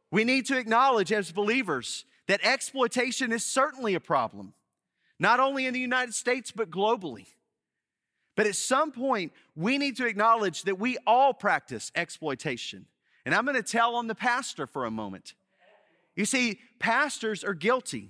We 0.10 0.24
need 0.24 0.46
to 0.48 0.58
acknowledge 0.58 1.12
as 1.12 1.32
believers 1.32 2.06
that 2.28 2.40
exploitation 2.44 3.32
is 3.32 3.46
certainly 3.46 3.94
a 3.94 4.00
problem, 4.00 4.54
not 5.20 5.40
only 5.40 5.66
in 5.66 5.74
the 5.74 5.80
United 5.80 6.14
States, 6.14 6.52
but 6.52 6.72
globally. 6.72 7.28
But 8.36 8.48
at 8.48 8.56
some 8.56 8.92
point, 8.92 9.32
we 9.56 9.78
need 9.78 9.98
to 9.98 10.08
acknowledge 10.08 10.64
that 10.64 10.80
we 10.80 10.98
all 11.06 11.34
practice 11.34 11.92
exploitation. 11.96 12.86
And 13.26 13.34
I'm 13.36 13.46
going 13.46 13.56
to 13.56 13.64
tell 13.64 13.96
on 13.96 14.08
the 14.08 14.16
pastor 14.16 14.66
for 14.66 14.86
a 14.86 14.92
moment. 14.92 15.34
You 16.16 16.26
see, 16.26 16.60
pastors 16.80 17.44
are 17.44 17.54
guilty 17.54 18.10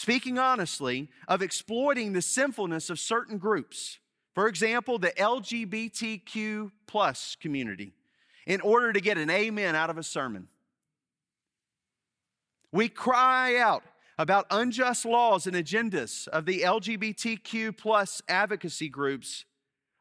speaking 0.00 0.38
honestly, 0.38 1.08
of 1.28 1.42
exploiting 1.42 2.14
the 2.14 2.22
sinfulness 2.22 2.88
of 2.88 2.98
certain 2.98 3.36
groups. 3.36 3.98
For 4.34 4.48
example, 4.48 4.98
the 4.98 5.10
LGBTQ 5.10 6.70
plus 6.86 7.36
community, 7.38 7.92
in 8.46 8.62
order 8.62 8.94
to 8.94 9.00
get 9.00 9.18
an 9.18 9.28
amen 9.28 9.76
out 9.76 9.90
of 9.90 9.98
a 9.98 10.02
sermon. 10.02 10.48
We 12.72 12.88
cry 12.88 13.58
out 13.58 13.82
about 14.20 14.44
unjust 14.50 15.06
laws 15.06 15.46
and 15.46 15.56
agendas 15.56 16.28
of 16.28 16.44
the 16.44 16.60
LGBTQ 16.60 17.74
plus 17.74 18.20
advocacy 18.28 18.86
groups 18.86 19.46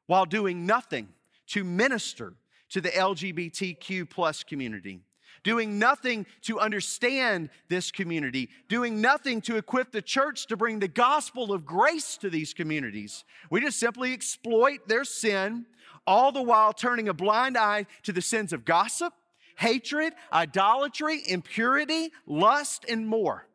while 0.07 0.25
doing 0.25 0.65
nothing 0.65 1.07
to 1.47 1.63
minister 1.63 2.33
to 2.67 2.81
the 2.81 2.89
LGBTQ 2.89 4.09
plus 4.09 4.43
community, 4.43 4.99
doing 5.45 5.79
nothing 5.79 6.25
to 6.41 6.59
understand 6.59 7.49
this 7.69 7.91
community, 7.91 8.49
doing 8.67 8.99
nothing 8.99 9.39
to 9.39 9.55
equip 9.55 9.93
the 9.93 10.01
church 10.01 10.47
to 10.47 10.57
bring 10.57 10.79
the 10.79 10.89
gospel 10.89 11.53
of 11.53 11.65
grace 11.65 12.17
to 12.17 12.29
these 12.29 12.53
communities. 12.53 13.23
We 13.49 13.61
just 13.61 13.79
simply 13.79 14.11
exploit 14.11 14.85
their 14.85 15.05
sin, 15.05 15.65
all 16.05 16.33
the 16.33 16.41
while 16.41 16.73
turning 16.73 17.07
a 17.07 17.13
blind 17.13 17.57
eye 17.57 17.85
to 18.03 18.11
the 18.11 18.21
sins 18.21 18.51
of 18.51 18.65
gossip, 18.65 19.13
hatred, 19.55 20.11
idolatry, 20.33 21.21
impurity, 21.25 22.11
lust, 22.27 22.83
and 22.89 23.07
more. 23.07 23.45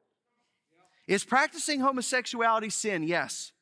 Is 1.07 1.25
practicing 1.25 1.81
homosexuality 1.81 2.71
sin? 2.71 3.03
Yes. 3.03 3.53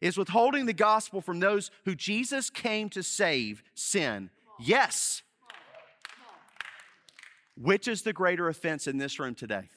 Is 0.00 0.16
withholding 0.16 0.66
the 0.66 0.72
gospel 0.72 1.20
from 1.20 1.40
those 1.40 1.70
who 1.84 1.94
Jesus 1.94 2.50
came 2.50 2.88
to 2.90 3.02
save 3.02 3.62
sin? 3.74 4.30
Yes. 4.60 5.22
Which 7.56 7.88
is 7.88 8.02
the 8.02 8.12
greater 8.12 8.48
offense 8.48 8.86
in 8.86 8.98
this 8.98 9.18
room 9.18 9.34
today? 9.34 9.68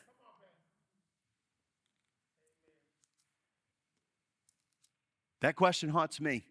That 5.42 5.56
question 5.56 5.90
haunts 5.90 6.20
me. 6.20 6.46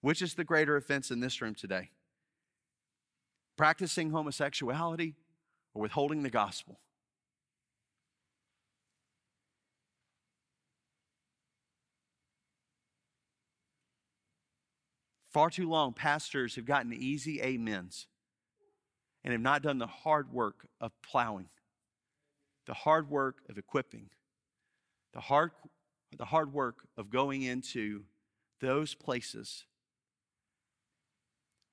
Which 0.00 0.22
is 0.22 0.34
the 0.34 0.44
greater 0.44 0.76
offense 0.76 1.10
in 1.10 1.20
this 1.20 1.42
room 1.42 1.54
today? 1.54 1.90
Practicing 3.56 4.10
homosexuality 4.10 5.14
or 5.74 5.82
withholding 5.82 6.22
the 6.22 6.30
gospel? 6.30 6.80
Far 15.30 15.48
too 15.48 15.68
long, 15.68 15.92
pastors 15.92 16.56
have 16.56 16.64
gotten 16.64 16.92
easy 16.92 17.40
amens 17.40 18.08
and 19.22 19.32
have 19.32 19.40
not 19.40 19.62
done 19.62 19.78
the 19.78 19.86
hard 19.86 20.32
work 20.32 20.66
of 20.80 20.90
plowing, 21.02 21.48
the 22.66 22.74
hard 22.74 23.08
work 23.08 23.36
of 23.48 23.56
equipping, 23.56 24.10
the 25.12 25.20
hard, 25.20 25.52
the 26.16 26.24
hard 26.24 26.52
work 26.52 26.88
of 26.96 27.10
going 27.10 27.42
into 27.42 28.02
those 28.60 28.94
places 28.94 29.66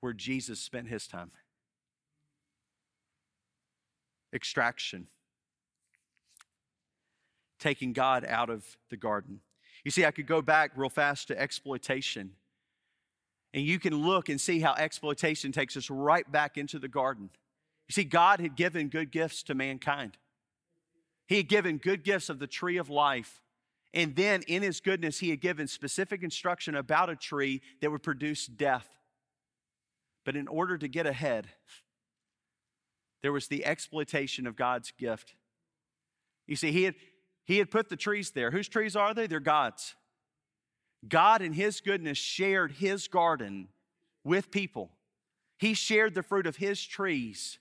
where 0.02 0.14
Jesus 0.14 0.60
spent 0.60 0.88
his 0.88 1.08
time. 1.08 1.32
Extraction, 4.34 5.08
taking 7.60 7.94
God 7.94 8.26
out 8.26 8.50
of 8.50 8.78
the 8.90 8.98
garden. 8.98 9.40
You 9.84 9.92
see, 9.92 10.06
I 10.06 10.12
could 10.12 10.28
go 10.28 10.42
back 10.42 10.72
real 10.76 10.90
fast 10.90 11.30
to 11.30 11.40
exploitation 11.40 12.32
and 13.54 13.66
you 13.66 13.80
can 13.80 13.96
look 14.06 14.30
and 14.30 14.40
see 14.40 14.60
how 14.60 14.74
exploitation 14.76 15.52
takes 15.52 15.78
us 15.78 15.90
right 15.90 16.30
back 16.32 16.58
into 16.58 16.80
the 16.80 16.88
garden. 16.88 17.30
You 17.88 17.94
see, 17.94 18.04
God 18.04 18.40
had 18.40 18.56
given 18.56 18.90
good 18.90 19.12
gifts 19.12 19.44
to 19.44 19.56
mankind. 19.56 20.18
He 21.28 21.38
had 21.38 21.48
given 21.48 21.78
good 21.78 22.04
gifts 22.04 22.30
of 22.30 22.40
the 22.40 22.48
tree 22.48 22.78
of 22.78 22.90
life. 22.90 23.42
And 23.94 24.16
then 24.16 24.44
in 24.44 24.62
his 24.62 24.80
goodness, 24.80 25.20
he 25.20 25.30
had 25.30 25.42
given 25.42 25.68
specific 25.68 26.22
instruction 26.22 26.76
about 26.76 27.10
a 27.10 27.16
tree 27.16 27.62
that 27.82 27.90
would 27.90 28.04
produce 28.04 28.46
death. 28.46 28.88
But 30.26 30.36
in 30.36 30.48
order 30.48 30.78
to 30.78 30.88
get 30.88 31.08
ahead, 31.08 31.48
there 33.22 33.32
was 33.32 33.48
the 33.48 33.66
exploitation 33.66 34.48
of 34.48 34.56
God's 34.56 34.92
gift. 34.98 35.36
You 36.46 36.56
see, 36.56 36.72
he 36.72 36.84
had, 36.84 36.96
he 37.46 37.58
had 37.58 37.72
put 37.72 37.90
the 37.90 37.96
trees 37.96 38.32
there. 38.32 38.52
Whose 38.52 38.68
trees 38.68 38.96
are 38.96 39.14
they? 39.14 39.28
They're 39.28 39.40
God's. 39.40 39.96
God, 41.08 41.42
in 41.42 41.54
His 41.54 41.82
goodness, 41.82 42.18
shared 42.18 42.74
His 42.74 43.08
garden 43.08 43.68
with 44.24 44.52
people. 44.52 44.92
He 45.58 45.74
shared 45.74 46.14
the 46.14 46.24
fruit 46.24 46.48
of 46.48 46.58
His 46.58 46.84
trees. 46.84 47.60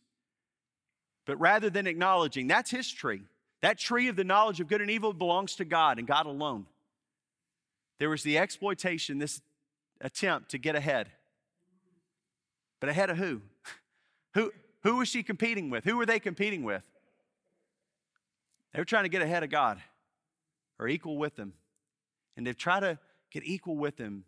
But 1.27 1.41
rather 1.41 1.71
than 1.71 1.87
acknowledging 1.87 2.47
that's 2.47 2.71
His 2.71 2.91
tree, 2.91 3.23
that 3.63 3.79
tree 3.79 4.09
of 4.09 4.17
the 4.17 4.25
knowledge 4.25 4.61
of 4.61 4.69
good 4.69 4.81
and 4.81 4.91
evil 4.91 5.13
belongs 5.13 5.57
to 5.57 5.65
God 5.65 5.99
and 5.99 6.07
God 6.07 6.27
alone. 6.27 6.67
There 7.99 8.11
was 8.11 8.23
the 8.23 8.39
exploitation, 8.39 9.19
this 9.19 9.41
attempt 10.01 10.51
to 10.51 10.59
get 10.59 10.77
ahead. 10.77 11.11
But 12.81 12.91
ahead 12.91 13.11
of 13.11 13.17
who? 13.17 13.43
Who, 14.35 14.53
who 14.87 14.99
was 14.99 15.09
she 15.09 15.25
competing 15.25 15.69
with? 15.69 15.83
Who 15.83 15.97
were 15.97 16.07
they 16.07 16.21
competing 16.21 16.63
with? 16.63 16.85
They 18.73 18.79
were 18.79 18.85
trying 18.85 19.03
to 19.03 19.09
get 19.09 19.21
ahead 19.21 19.43
of 19.43 19.51
God 19.51 19.83
or 20.79 20.87
equal 20.87 21.19
with 21.19 21.37
Him. 21.37 21.55
And 22.37 22.47
they 22.47 22.53
try 22.53 22.79
to 22.79 22.97
get 23.33 23.43
equal 23.45 23.77
with 23.77 23.99
Him 23.99 24.23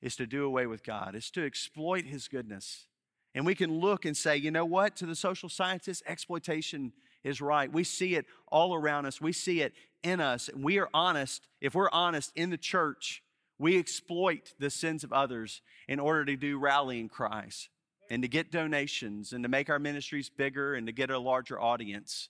is 0.00 0.16
to 0.16 0.26
do 0.26 0.44
away 0.44 0.66
with 0.66 0.82
God, 0.82 1.14
is 1.14 1.30
to 1.30 1.46
exploit 1.46 2.06
His 2.06 2.26
goodness. 2.26 2.88
And 3.36 3.46
we 3.46 3.54
can 3.54 3.78
look 3.78 4.04
and 4.04 4.16
say, 4.16 4.36
you 4.36 4.50
know 4.50 4.64
what, 4.64 4.96
to 4.96 5.06
the 5.06 5.14
social 5.14 5.48
scientists, 5.48 6.02
exploitation 6.08 6.92
is 7.22 7.40
right. 7.40 7.72
We 7.72 7.84
see 7.84 8.16
it 8.16 8.26
all 8.48 8.74
around 8.74 9.06
us, 9.06 9.20
we 9.20 9.32
see 9.32 9.60
it 9.60 9.74
in 10.02 10.20
us. 10.20 10.48
And 10.48 10.64
we 10.64 10.80
are 10.80 10.88
honest. 10.92 11.46
If 11.60 11.76
we're 11.76 11.90
honest 11.92 12.32
in 12.34 12.50
the 12.50 12.58
church, 12.58 13.22
we 13.60 13.78
exploit 13.78 14.54
the 14.58 14.70
sins 14.70 15.04
of 15.04 15.12
others 15.12 15.62
in 15.86 16.00
order 16.00 16.24
to 16.24 16.34
do 16.34 16.58
rallying 16.58 17.08
cries 17.08 17.68
and 18.12 18.20
to 18.20 18.28
get 18.28 18.52
donations 18.52 19.32
and 19.32 19.42
to 19.42 19.48
make 19.48 19.70
our 19.70 19.78
ministries 19.78 20.28
bigger 20.28 20.74
and 20.74 20.86
to 20.86 20.92
get 20.92 21.08
a 21.08 21.18
larger 21.18 21.58
audience. 21.58 22.28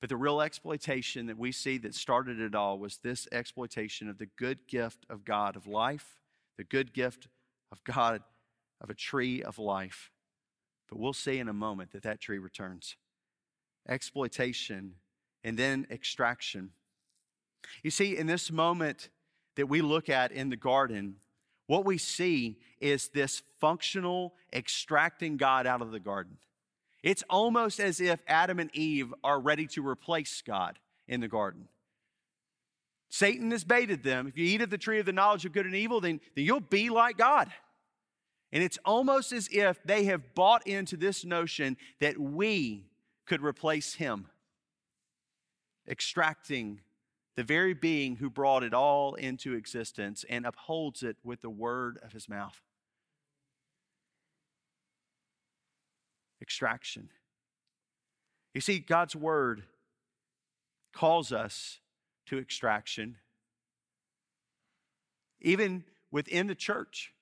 But 0.00 0.10
the 0.10 0.16
real 0.16 0.40
exploitation 0.40 1.26
that 1.26 1.36
we 1.36 1.50
see 1.50 1.76
that 1.78 1.96
started 1.96 2.38
it 2.38 2.54
all 2.54 2.78
was 2.78 2.98
this 2.98 3.26
exploitation 3.32 4.08
of 4.08 4.18
the 4.18 4.28
good 4.38 4.68
gift 4.68 5.06
of 5.10 5.24
God 5.24 5.56
of 5.56 5.66
life, 5.66 6.20
the 6.56 6.62
good 6.62 6.94
gift 6.94 7.26
of 7.72 7.82
God 7.82 8.22
of 8.80 8.90
a 8.90 8.94
tree 8.94 9.42
of 9.42 9.58
life. 9.58 10.12
But 10.88 11.00
we'll 11.00 11.14
see 11.14 11.40
in 11.40 11.48
a 11.48 11.52
moment 11.52 11.90
that 11.94 12.04
that 12.04 12.20
tree 12.20 12.38
returns. 12.38 12.94
Exploitation 13.88 14.94
and 15.42 15.58
then 15.58 15.84
extraction. 15.90 16.70
You 17.82 17.90
see, 17.90 18.16
in 18.16 18.28
this 18.28 18.52
moment 18.52 19.08
that 19.56 19.66
we 19.66 19.80
look 19.80 20.08
at 20.08 20.30
in 20.30 20.48
the 20.48 20.56
garden, 20.56 21.16
what 21.66 21.84
we 21.84 21.98
see 21.98 22.58
is 22.80 23.08
this 23.08 23.42
functional 23.60 24.34
extracting 24.52 25.36
God 25.36 25.66
out 25.66 25.82
of 25.82 25.90
the 25.90 26.00
garden. 26.00 26.36
It's 27.02 27.24
almost 27.28 27.80
as 27.80 28.00
if 28.00 28.20
Adam 28.26 28.58
and 28.58 28.74
Eve 28.74 29.12
are 29.22 29.40
ready 29.40 29.66
to 29.68 29.86
replace 29.86 30.42
God 30.42 30.78
in 31.06 31.20
the 31.20 31.28
garden. 31.28 31.68
Satan 33.10 33.50
has 33.52 33.62
baited 33.62 34.02
them. 34.02 34.26
If 34.26 34.36
you 34.36 34.44
eat 34.46 34.62
of 34.62 34.70
the 34.70 34.78
tree 34.78 34.98
of 34.98 35.06
the 35.06 35.12
knowledge 35.12 35.44
of 35.44 35.52
good 35.52 35.66
and 35.66 35.74
evil, 35.74 36.00
then, 36.00 36.20
then 36.34 36.44
you'll 36.44 36.60
be 36.60 36.90
like 36.90 37.16
God. 37.16 37.52
And 38.52 38.62
it's 38.62 38.78
almost 38.84 39.32
as 39.32 39.48
if 39.52 39.82
they 39.84 40.04
have 40.04 40.34
bought 40.34 40.66
into 40.66 40.96
this 40.96 41.24
notion 41.24 41.76
that 42.00 42.18
we 42.18 42.86
could 43.26 43.42
replace 43.42 43.94
him, 43.94 44.26
extracting 45.88 46.80
the 47.36 47.44
very 47.44 47.74
being 47.74 48.16
who 48.16 48.30
brought 48.30 48.62
it 48.62 48.72
all 48.72 49.14
into 49.14 49.54
existence 49.54 50.24
and 50.28 50.46
upholds 50.46 51.02
it 51.02 51.16
with 51.24 51.40
the 51.40 51.50
word 51.50 51.98
of 52.02 52.12
his 52.12 52.28
mouth. 52.28 52.60
extraction. 56.44 57.08
You 58.52 58.60
see, 58.60 58.78
God's 58.78 59.16
word 59.16 59.62
calls 60.92 61.32
us 61.32 61.80
to 62.26 62.38
extraction, 62.38 63.16
even 65.40 65.84
within 66.12 66.46
the 66.46 66.54
church. 66.54 67.12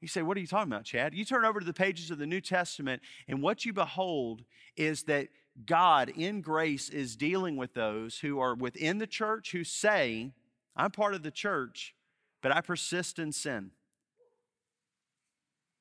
You 0.00 0.06
say, 0.06 0.22
What 0.22 0.36
are 0.36 0.40
you 0.40 0.46
talking 0.46 0.72
about, 0.72 0.84
Chad? 0.84 1.14
You 1.14 1.24
turn 1.24 1.44
over 1.44 1.58
to 1.58 1.66
the 1.66 1.74
pages 1.74 2.12
of 2.12 2.18
the 2.18 2.26
New 2.26 2.40
Testament, 2.40 3.02
and 3.26 3.42
what 3.42 3.64
you 3.64 3.72
behold 3.72 4.44
is 4.76 5.02
that 5.02 5.28
God 5.66 6.10
in 6.10 6.40
grace 6.40 6.88
is 6.88 7.16
dealing 7.16 7.56
with 7.56 7.74
those 7.74 8.18
who 8.18 8.38
are 8.38 8.54
within 8.54 8.98
the 8.98 9.06
church 9.06 9.52
who 9.52 9.64
say, 9.64 10.32
I'm 10.76 10.90
part 10.90 11.14
of 11.14 11.22
the 11.22 11.30
church, 11.30 11.94
but 12.42 12.52
I 12.52 12.60
persist 12.60 13.18
in 13.18 13.32
sin. 13.32 13.72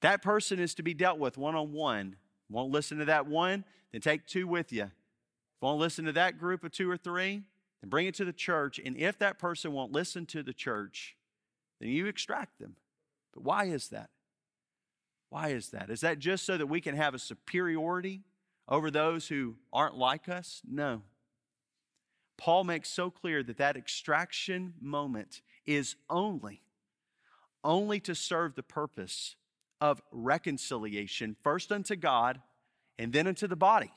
That 0.02 0.22
person 0.22 0.60
is 0.60 0.74
to 0.76 0.84
be 0.84 0.94
dealt 0.94 1.20
with 1.20 1.38
one 1.38 1.56
on 1.56 1.74
one 1.74 2.16
won't 2.50 2.72
listen 2.72 2.98
to 3.00 3.06
that 3.06 3.28
one, 3.28 3.66
then 3.92 4.02
take 4.02 4.26
two 4.26 4.48
with 4.48 4.72
you. 4.72 4.92
Won't 5.62 5.80
listen 5.80 6.06
to 6.06 6.12
that 6.14 6.38
group 6.38 6.64
of 6.64 6.72
two 6.72 6.90
or 6.90 6.98
three, 6.98 7.44
then 7.82 7.90
bring 7.90 8.08
it 8.08 8.16
to 8.16 8.26
the 8.26 8.34
church. 8.34 8.80
And 8.84 8.96
if 8.98 9.18
that 9.20 9.40
person 9.40 9.74
won't 9.74 9.92
listen 9.92 10.26
to 10.28 10.44
the 10.44 10.54
church, 10.54 11.16
then 11.80 11.90
you 11.90 12.06
extract 12.08 12.60
them. 12.60 12.76
But 13.34 13.44
why 13.44 13.66
is 13.66 13.90
that? 13.90 14.10
Why 15.30 15.50
is 15.50 15.70
that? 15.70 15.90
Is 15.90 16.02
that 16.02 16.20
just 16.20 16.46
so 16.46 16.58
that 16.58 16.68
we 16.68 16.80
can 16.80 16.96
have 16.96 17.14
a 17.14 17.20
superiority 17.20 18.22
over 18.68 18.92
those 18.92 19.28
who 19.28 19.56
aren't 19.72 19.98
like 19.98 20.28
us? 20.28 20.62
No. 20.68 21.02
Paul 22.38 22.64
makes 22.64 22.90
so 22.90 23.10
clear 23.10 23.42
that 23.44 23.58
that 23.58 23.78
extraction 23.78 24.74
moment 24.80 25.42
is 25.66 25.96
only, 26.10 26.62
only 27.64 28.00
to 28.02 28.14
serve 28.14 28.56
the 28.56 28.64
purpose 28.64 29.36
of 29.82 30.02
reconciliation, 30.12 31.36
first 31.42 31.72
unto 31.72 31.96
God 31.96 32.42
and 33.00 33.14
then 33.14 33.28
unto 33.28 33.48
the 33.48 33.56
body. 33.56 33.92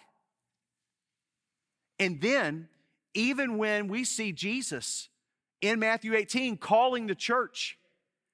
And 1.98 2.20
then, 2.20 2.68
even 3.14 3.58
when 3.58 3.88
we 3.88 4.04
see 4.04 4.32
Jesus 4.32 5.08
in 5.60 5.78
Matthew 5.78 6.14
18, 6.14 6.56
calling 6.56 7.06
the 7.06 7.14
church 7.14 7.76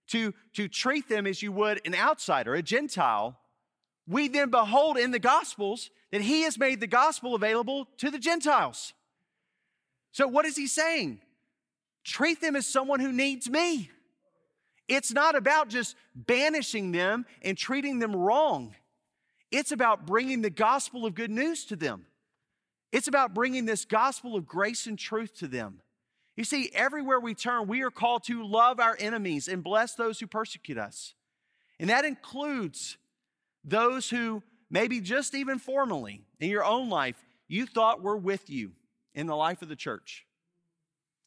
to, 0.08 0.32
to 0.54 0.68
treat 0.68 1.08
them 1.08 1.26
as 1.26 1.42
you 1.42 1.50
would 1.50 1.80
an 1.84 1.94
outsider, 1.94 2.54
a 2.54 2.62
Gentile, 2.62 3.38
we 4.08 4.28
then 4.28 4.50
behold 4.50 4.96
in 4.98 5.10
the 5.10 5.18
Gospels 5.18 5.90
that 6.12 6.20
he 6.20 6.42
has 6.42 6.58
made 6.58 6.80
the 6.80 6.86
gospel 6.86 7.34
available 7.34 7.88
to 7.98 8.10
the 8.10 8.18
Gentiles. 8.18 8.94
So, 10.12 10.26
what 10.26 10.46
is 10.46 10.56
he 10.56 10.66
saying? 10.66 11.20
Treat 12.04 12.40
them 12.40 12.56
as 12.56 12.66
someone 12.66 13.00
who 13.00 13.12
needs 13.12 13.50
me. 13.50 13.90
It's 14.88 15.12
not 15.12 15.34
about 15.34 15.68
just 15.68 15.96
banishing 16.14 16.92
them 16.92 17.26
and 17.42 17.58
treating 17.58 17.98
them 17.98 18.14
wrong. 18.14 18.74
It's 19.50 19.72
about 19.72 20.06
bringing 20.06 20.42
the 20.42 20.50
gospel 20.50 21.04
of 21.04 21.14
good 21.14 21.30
news 21.30 21.64
to 21.66 21.76
them. 21.76 22.06
It's 22.92 23.08
about 23.08 23.34
bringing 23.34 23.66
this 23.66 23.84
gospel 23.84 24.36
of 24.36 24.46
grace 24.46 24.86
and 24.86 24.98
truth 24.98 25.34
to 25.38 25.48
them. 25.48 25.80
You 26.36 26.44
see, 26.44 26.70
everywhere 26.74 27.18
we 27.18 27.34
turn, 27.34 27.66
we 27.66 27.82
are 27.82 27.90
called 27.90 28.24
to 28.24 28.46
love 28.46 28.78
our 28.78 28.96
enemies 29.00 29.48
and 29.48 29.64
bless 29.64 29.94
those 29.94 30.20
who 30.20 30.26
persecute 30.26 30.78
us. 30.78 31.14
And 31.80 31.90
that 31.90 32.04
includes 32.04 32.96
those 33.66 34.08
who 34.08 34.42
maybe 34.70 35.00
just 35.00 35.34
even 35.34 35.58
formally 35.58 36.22
in 36.40 36.48
your 36.48 36.64
own 36.64 36.88
life, 36.88 37.16
you 37.48 37.66
thought 37.66 38.02
were 38.02 38.16
with 38.16 38.48
you 38.48 38.72
in 39.14 39.26
the 39.26 39.36
life 39.36 39.60
of 39.60 39.68
the 39.68 39.76
church. 39.76 40.24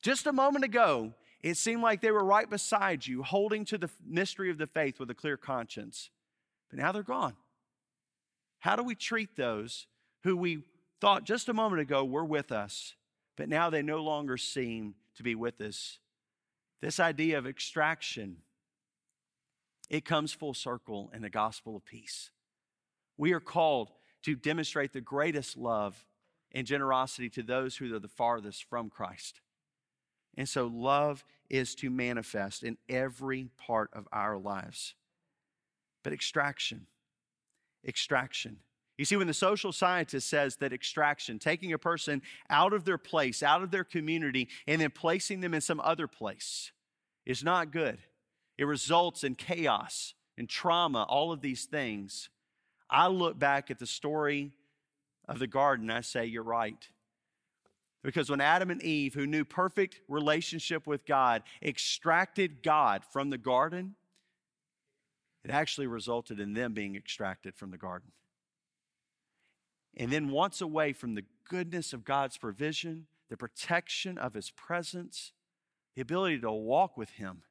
Just 0.02 0.26
a 0.26 0.34
moment 0.34 0.64
ago, 0.64 1.14
it 1.42 1.58
seemed 1.58 1.82
like 1.82 2.02
they 2.02 2.12
were 2.12 2.24
right 2.24 2.50
beside 2.50 3.06
you, 3.06 3.24
holding 3.24 3.66
to 3.66 3.78
the 3.78 3.90
mystery 4.06 4.50
of 4.50 4.58
the 4.58 4.68
faith 4.68 5.00
with 5.00 5.10
a 5.10 5.16
clear 5.16 5.38
conscience. 5.38 6.10
But 6.70 6.80
now 6.80 6.92
they're 6.92 7.04
gone. 7.04 7.36
How 8.60 8.76
do 8.76 8.84
we 8.84 8.96
treat 8.96 9.36
those 9.36 9.88
who 10.24 10.36
we 10.36 10.64
thought 11.00 11.24
just 11.24 11.50
a 11.50 11.54
moment 11.54 11.82
ago 11.82 12.04
were 12.04 12.26
with 12.26 12.52
us, 12.52 12.96
but 13.38 13.48
now 13.48 13.70
they 13.70 13.82
no 13.82 14.04
longer 14.04 14.38
seem 14.38 14.96
to 15.16 15.24
be 15.24 15.34
with 15.36 15.62
us? 15.62 16.00
This 16.82 17.00
idea 17.00 17.38
of 17.38 17.48
extraction, 17.48 18.38
it 19.90 20.06
comes 20.06 20.32
full 20.32 20.54
circle 20.54 21.12
in 21.14 21.22
the 21.22 21.30
gospel 21.30 21.76
of 21.76 21.86
peace. 21.86 22.32
We 23.18 23.34
are 23.34 23.40
called 23.40 23.92
to 24.24 24.36
demonstrate 24.36 24.94
the 24.94 25.02
greatest 25.02 25.58
love 25.58 26.06
and 26.52 26.66
generosity 26.66 27.30
to 27.30 27.44
those 27.44 27.78
who 27.78 27.94
are 27.96 28.00
the 28.00 28.08
farthest 28.08 28.64
from 28.64 28.90
Christ. 28.90 29.42
And 30.38 30.48
so, 30.48 30.68
love 30.68 31.24
is 31.50 31.76
to 31.76 31.90
manifest 31.90 32.64
in 32.64 32.78
every 32.88 33.50
part 33.58 33.90
of 33.94 34.08
our 34.14 34.38
lives. 34.38 34.94
But 36.04 36.14
extraction, 36.14 36.88
extraction. 37.86 38.58
You 38.98 39.06
see, 39.06 39.16
when 39.16 39.28
the 39.28 39.34
social 39.34 39.72
scientist 39.72 40.30
says 40.30 40.58
that 40.58 40.74
extraction, 40.74 41.40
taking 41.40 41.74
a 41.74 41.78
person 41.78 42.22
out 42.50 42.74
of 42.74 42.86
their 42.86 42.98
place, 42.98 43.42
out 43.42 43.64
of 43.64 43.72
their 43.72 43.84
community, 43.84 44.50
and 44.68 44.82
then 44.82 44.92
placing 44.92 45.40
them 45.40 45.54
in 45.54 45.62
some 45.62 45.80
other 45.80 46.08
place, 46.08 46.72
is 47.26 47.44
not 47.44 47.72
good. 47.72 48.00
It 48.60 48.66
results 48.66 49.24
in 49.24 49.36
chaos 49.36 50.16
and 50.38 50.50
trauma, 50.50 51.04
all 51.04 51.32
of 51.32 51.40
these 51.40 51.64
things. 51.64 52.28
I 52.90 53.08
look 53.08 53.40
back 53.40 53.72
at 53.72 53.80
the 53.80 53.86
story 53.86 54.52
of 55.30 55.40
the 55.40 55.48
garden, 55.48 55.90
I 55.90 56.02
say, 56.02 56.26
You're 56.26 56.44
right. 56.44 56.86
Because 58.04 58.30
when 58.30 58.42
Adam 58.42 58.70
and 58.70 58.84
Eve, 58.84 59.14
who 59.14 59.26
knew 59.26 59.46
perfect 59.46 60.02
relationship 60.10 60.88
with 60.88 61.06
God, 61.06 61.44
extracted 61.64 62.62
God 62.62 63.04
from 63.06 63.30
the 63.30 63.38
garden, 63.38 63.96
it 65.46 65.52
actually 65.52 65.88
resulted 65.88 66.42
in 66.42 66.52
them 66.52 66.74
being 66.74 66.98
extracted 66.98 67.56
from 67.56 67.72
the 67.72 67.78
garden. 67.78 68.12
And 69.96 70.12
then, 70.12 70.28
once 70.28 70.60
away 70.60 70.92
from 70.92 71.16
the 71.16 71.26
goodness 71.48 71.94
of 71.94 72.04
God's 72.04 72.38
provision, 72.38 73.08
the 73.30 73.38
protection 73.38 74.18
of 74.18 74.34
His 74.34 74.52
presence, 74.52 75.32
the 75.96 76.02
ability 76.02 76.42
to 76.42 76.52
walk 76.52 76.98
with 76.98 77.12
Him, 77.12 77.44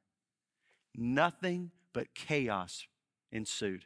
nothing 0.95 1.71
but 1.93 2.13
chaos 2.13 2.85
ensued. 3.31 3.85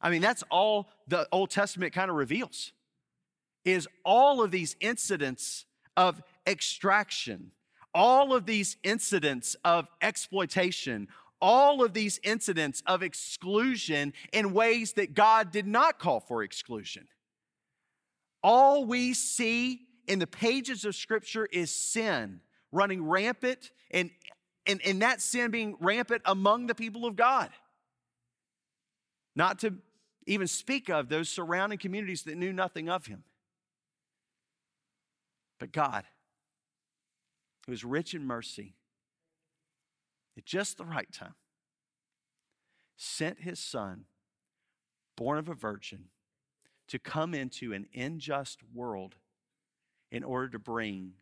I 0.00 0.10
mean, 0.10 0.22
that's 0.22 0.44
all 0.50 0.88
the 1.08 1.26
Old 1.32 1.50
Testament 1.50 1.92
kind 1.92 2.10
of 2.10 2.16
reveals 2.16 2.72
is 3.64 3.88
all 4.04 4.42
of 4.42 4.50
these 4.50 4.76
incidents 4.80 5.66
of 5.96 6.22
extraction, 6.46 7.50
all 7.92 8.32
of 8.32 8.46
these 8.46 8.76
incidents 8.84 9.56
of 9.64 9.88
exploitation, 10.00 11.08
all 11.40 11.82
of 11.82 11.92
these 11.92 12.20
incidents 12.22 12.82
of 12.86 13.02
exclusion 13.02 14.12
in 14.32 14.52
ways 14.52 14.92
that 14.92 15.14
God 15.14 15.50
did 15.50 15.66
not 15.66 15.98
call 15.98 16.20
for 16.20 16.42
exclusion. 16.42 17.08
All 18.42 18.84
we 18.84 19.12
see 19.14 19.80
in 20.06 20.20
the 20.20 20.26
pages 20.26 20.84
of 20.84 20.94
Scripture 20.94 21.48
is 21.50 21.74
sin 21.74 22.40
running 22.72 23.04
rampant 23.04 23.72
and, 23.90 24.10
and, 24.66 24.80
and 24.84 25.02
that 25.02 25.20
sin 25.20 25.50
being 25.50 25.76
rampant 25.80 26.22
among 26.24 26.66
the 26.66 26.74
people 26.74 27.06
of 27.06 27.16
God. 27.16 27.50
Not 29.34 29.58
to 29.60 29.74
even 30.26 30.46
speak 30.46 30.88
of 30.88 31.08
those 31.08 31.28
surrounding 31.28 31.78
communities 31.78 32.22
that 32.22 32.36
knew 32.36 32.52
nothing 32.52 32.88
of 32.88 33.06
him. 33.06 33.24
But 35.58 35.72
God, 35.72 36.04
who 37.66 37.72
is 37.72 37.84
rich 37.84 38.14
in 38.14 38.26
mercy, 38.26 38.74
at 40.36 40.44
just 40.44 40.78
the 40.78 40.84
right 40.84 41.10
time, 41.12 41.34
sent 42.96 43.40
his 43.40 43.58
son, 43.58 44.04
born 45.16 45.38
of 45.38 45.48
a 45.48 45.54
virgin, 45.54 46.06
to 46.88 46.98
come 46.98 47.34
into 47.34 47.72
an 47.72 47.86
unjust 47.94 48.60
world 48.74 49.16
in 50.10 50.22
order 50.22 50.48
to 50.48 50.58
bring 50.58 51.12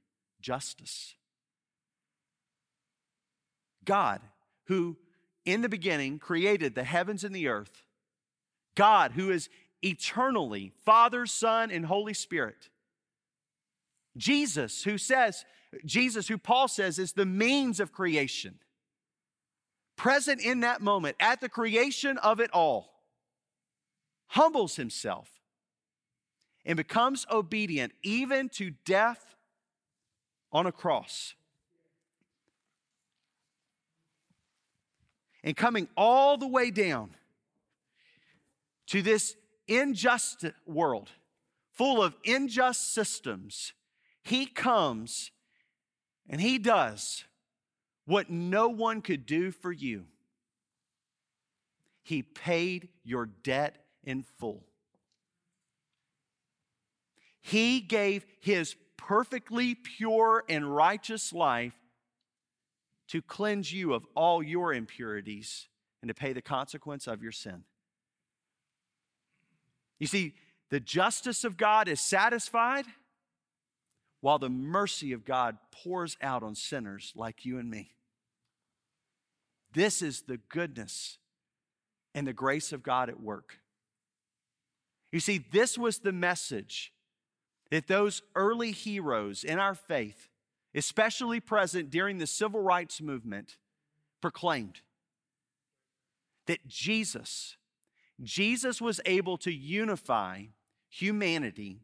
justice. 0.40 1.14
God, 3.85 4.20
who 4.66 4.97
in 5.44 5.61
the 5.61 5.68
beginning 5.68 6.18
created 6.18 6.75
the 6.75 6.85
heavens 6.85 7.25
and 7.25 7.35
the 7.35 7.49
earth, 7.49 7.85
God, 8.75 9.12
who 9.12 9.31
is 9.31 9.49
eternally 9.83 10.73
Father, 10.85 11.27
Son, 11.27 11.70
and 11.70 11.87
Holy 11.87 12.14
Spirit. 12.14 12.70
Jesus, 14.16 14.85
who 14.85 14.97
says, 14.97 15.44
Jesus, 15.85 16.29
who 16.29 16.38
Paul 16.38 16.68
says 16.68 16.99
is 16.99 17.12
the 17.12 17.27
means 17.27 17.81
of 17.81 17.92
creation, 17.92 18.59
present 19.97 20.40
in 20.40 20.61
that 20.61 20.81
moment 20.81 21.16
at 21.20 21.40
the 21.40 21.49
creation 21.49 22.18
of 22.18 22.40
it 22.40 22.51
all, 22.53 23.03
humbles 24.29 24.77
himself 24.77 25.29
and 26.64 26.77
becomes 26.77 27.27
obedient 27.31 27.92
even 28.03 28.49
to 28.51 28.70
death 28.85 29.37
on 30.53 30.66
a 30.66 30.73
cross. 30.73 31.35
And 35.44 35.54
coming 35.54 35.88
all 35.94 36.38
the 36.38 36.48
way 36.48 36.70
down 36.70 37.11
to 38.87 39.02
this 39.02 39.37
unjust 39.68 40.46
world 40.66 41.11
full 41.70 42.02
of 42.02 42.14
unjust 42.24 42.94
systems, 42.94 43.74
he 44.22 44.46
comes 44.46 45.30
and 46.30 46.40
he 46.40 46.59
does 46.59 47.24
what 48.07 48.30
no 48.30 48.68
one 48.68 49.02
could 49.02 49.26
do 49.26 49.50
for 49.50 49.70
you. 49.70 50.07
He 52.02 52.22
paid 52.22 52.88
your 53.02 53.26
debt 53.26 53.85
in 54.02 54.22
full. 54.22 54.64
He 57.42 57.80
gave 57.80 58.24
his 58.40 58.76
perfectly 58.96 59.74
pure 59.74 60.42
and 60.48 60.74
righteous 60.74 61.35
life 61.35 61.74
to 63.09 63.23
cleanse 63.23 63.73
you 63.73 63.93
of 63.93 64.07
all 64.14 64.43
your 64.43 64.73
impurities 64.73 65.69
and 66.03 66.09
to 66.09 66.14
pay 66.14 66.33
the 66.33 66.43
consequence 66.43 67.07
of 67.07 67.23
your 67.23 67.33
sin. 67.33 67.64
You 69.99 70.07
see, 70.07 70.35
the 70.71 70.81
justice 70.81 71.45
of 71.45 71.57
God 71.57 71.88
is 71.88 72.01
satisfied 72.01 72.87
while 74.21 74.38
the 74.38 74.49
mercy 74.49 75.12
of 75.12 75.25
God 75.25 75.59
pours 75.71 76.17
out 76.23 76.42
on 76.42 76.55
sinners 76.55 77.13
like 77.15 77.44
you 77.44 77.59
and 77.59 77.71
me. 77.71 77.92
This 79.73 80.02
is 80.02 80.23
the 80.23 80.38
goodness 80.48 81.19
and 82.15 82.27
the 82.27 82.33
grace 82.33 82.73
of 82.73 82.83
God 82.83 83.09
at 83.09 83.21
work. 83.21 83.59
You 85.13 85.21
see, 85.21 85.44
this 85.52 85.77
was 85.77 85.98
the 85.98 86.13
message 86.13 86.92
that 87.71 87.87
those 87.87 88.23
early 88.35 88.73
heroes 88.73 89.44
in 89.44 89.59
our 89.59 89.75
faith, 89.75 90.29
especially 90.75 91.40
present 91.40 91.90
during 91.90 92.18
the 92.18 92.27
civil 92.27 92.60
rights 92.60 93.00
movement, 93.00 93.56
proclaimed 94.20 94.81
that 96.46 96.66
Jesus 96.66 97.56
Jesus 98.22 98.81
was 98.81 99.00
able 99.06 99.37
to 99.38 99.52
unify 99.52 100.44
humanity 100.88 101.81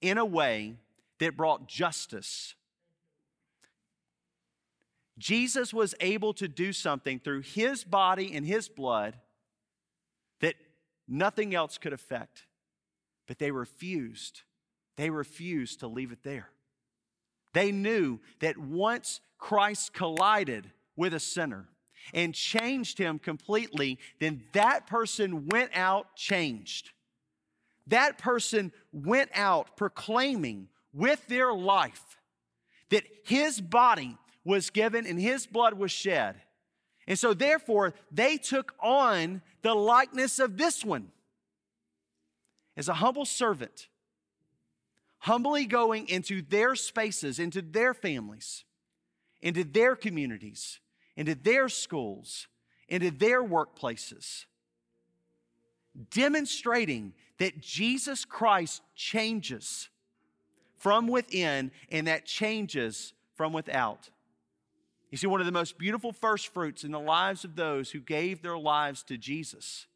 in 0.00 0.18
a 0.18 0.24
way 0.24 0.74
that 1.18 1.36
brought 1.36 1.68
justice. 1.68 2.54
Jesus 5.18 5.74
was 5.74 5.94
able 6.00 6.32
to 6.34 6.48
do 6.48 6.72
something 6.72 7.20
through 7.20 7.42
his 7.42 7.84
body 7.84 8.34
and 8.34 8.46
his 8.46 8.68
blood 8.68 9.18
that 10.40 10.54
nothing 11.06 11.54
else 11.54 11.76
could 11.78 11.92
affect. 11.92 12.46
But 13.26 13.38
they 13.38 13.50
refused. 13.50 14.42
They 14.96 15.10
refused 15.10 15.80
to 15.80 15.86
leave 15.86 16.10
it 16.10 16.22
there. 16.24 16.48
They 17.52 17.72
knew 17.72 18.20
that 18.40 18.58
once 18.58 19.20
Christ 19.38 19.92
collided 19.92 20.70
with 20.96 21.14
a 21.14 21.20
sinner 21.20 21.68
and 22.14 22.34
changed 22.34 22.98
him 22.98 23.18
completely, 23.18 23.98
then 24.18 24.42
that 24.52 24.86
person 24.86 25.48
went 25.48 25.70
out 25.74 26.14
changed. 26.16 26.90
That 27.86 28.18
person 28.18 28.72
went 28.92 29.30
out 29.34 29.76
proclaiming 29.76 30.68
with 30.92 31.26
their 31.26 31.52
life 31.52 32.16
that 32.90 33.04
his 33.24 33.60
body 33.60 34.16
was 34.44 34.70
given 34.70 35.06
and 35.06 35.20
his 35.20 35.46
blood 35.46 35.74
was 35.74 35.90
shed. 35.90 36.36
And 37.06 37.18
so, 37.18 37.34
therefore, 37.34 37.94
they 38.10 38.36
took 38.36 38.74
on 38.80 39.42
the 39.62 39.74
likeness 39.74 40.38
of 40.38 40.56
this 40.56 40.84
one 40.84 41.10
as 42.76 42.88
a 42.88 42.94
humble 42.94 43.24
servant, 43.24 43.88
humbly 45.20 45.66
going 45.66 46.08
into 46.08 46.42
their 46.42 46.74
spaces, 46.74 47.38
into 47.38 47.62
their 47.62 47.94
families, 47.94 48.64
into 49.40 49.64
their 49.64 49.94
communities, 49.94 50.80
into 51.16 51.34
their 51.34 51.68
schools, 51.68 52.48
into 52.88 53.10
their 53.10 53.42
workplaces, 53.42 54.46
demonstrating 56.10 57.12
that 57.38 57.60
Jesus 57.60 58.24
Christ 58.24 58.82
changes 58.94 59.88
from 60.78 61.06
within 61.06 61.70
and 61.90 62.06
that 62.06 62.24
changes 62.24 63.12
from 63.34 63.52
without. 63.52 64.08
You 65.10 65.18
see, 65.18 65.26
one 65.26 65.40
of 65.40 65.46
the 65.46 65.52
most 65.52 65.76
beautiful 65.76 66.12
first 66.12 66.48
fruits 66.54 66.84
in 66.84 66.92
the 66.92 67.00
lives 67.00 67.44
of 67.44 67.56
those 67.56 67.90
who 67.90 68.00
gave 68.00 68.42
their 68.42 68.58
lives 68.58 69.02
to 69.04 69.18
Jesus 69.18 69.86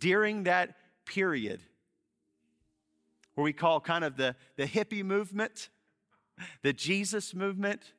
during 0.00 0.42
that 0.42 0.74
period 1.06 1.60
where 3.34 3.44
we 3.44 3.52
call 3.52 3.80
kind 3.80 4.04
of 4.04 4.16
the, 4.16 4.36
the 4.56 4.66
hippie 4.66 5.04
movement, 5.04 5.68
the 6.62 6.72
Jesus 6.72 7.34
movement, 7.34 7.92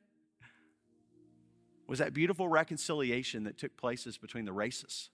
was 1.86 1.98
that 1.98 2.14
beautiful 2.14 2.48
reconciliation 2.48 3.44
that 3.44 3.58
took 3.58 3.76
places 3.76 4.16
between 4.16 4.44
the 4.44 4.52
races. 4.52 5.10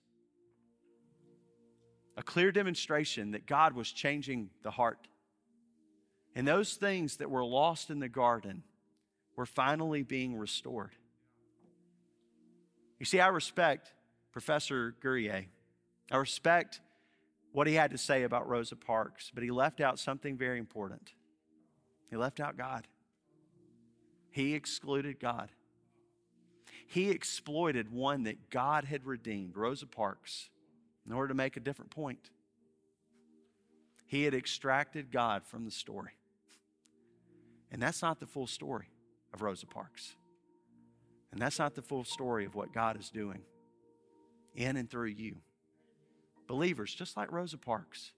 A 2.16 2.22
clear 2.22 2.52
demonstration 2.52 3.32
that 3.32 3.46
God 3.46 3.72
was 3.74 3.90
changing 3.90 4.50
the 4.62 4.70
heart. 4.70 5.08
And 6.34 6.46
those 6.46 6.74
things 6.74 7.16
that 7.16 7.30
were 7.30 7.44
lost 7.44 7.90
in 7.90 7.98
the 7.98 8.08
garden 8.08 8.62
were 9.36 9.46
finally 9.46 10.02
being 10.02 10.36
restored. 10.36 10.94
You 12.98 13.06
see, 13.06 13.20
I 13.20 13.28
respect 13.28 13.94
Professor 14.32 14.94
Gourrier. 15.00 15.46
I 16.12 16.16
respect 16.16 16.80
what 17.52 17.66
he 17.66 17.74
had 17.74 17.90
to 17.90 17.98
say 17.98 18.22
about 18.22 18.48
Rosa 18.48 18.76
Parks, 18.76 19.30
but 19.34 19.42
he 19.42 19.50
left 19.50 19.80
out 19.80 19.98
something 19.98 20.36
very 20.36 20.58
important. 20.58 21.12
He 22.08 22.16
left 22.16 22.40
out 22.40 22.56
God. 22.56 22.86
He 24.30 24.54
excluded 24.54 25.18
God. 25.18 25.50
He 26.86 27.10
exploited 27.10 27.92
one 27.92 28.24
that 28.24 28.50
God 28.50 28.84
had 28.84 29.04
redeemed, 29.04 29.56
Rosa 29.56 29.86
Parks, 29.86 30.50
in 31.06 31.12
order 31.12 31.28
to 31.28 31.34
make 31.34 31.56
a 31.56 31.60
different 31.60 31.90
point. 31.90 32.30
He 34.06 34.24
had 34.24 34.34
extracted 34.34 35.12
God 35.12 35.44
from 35.44 35.64
the 35.64 35.70
story. 35.70 36.12
And 37.70 37.80
that's 37.80 38.02
not 38.02 38.18
the 38.18 38.26
full 38.26 38.48
story 38.48 38.90
of 39.32 39.42
Rosa 39.42 39.66
Parks. 39.66 40.16
And 41.30 41.40
that's 41.40 41.60
not 41.60 41.76
the 41.76 41.82
full 41.82 42.02
story 42.02 42.44
of 42.44 42.56
what 42.56 42.72
God 42.72 42.98
is 42.98 43.10
doing 43.10 43.42
in 44.54 44.76
and 44.76 44.90
through 44.90 45.10
you. 45.10 45.36
Believers, 46.50 46.92
just 46.92 47.16
like 47.16 47.30
Rosa 47.30 47.56
Parks, 47.56 48.10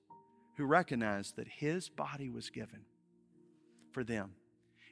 who 0.57 0.65
recognized 0.65 1.37
that 1.37 1.47
his 1.47 1.91
body 1.91 2.31
was 2.31 2.49
given 2.49 2.81
for 3.91 4.03
them. 4.03 4.31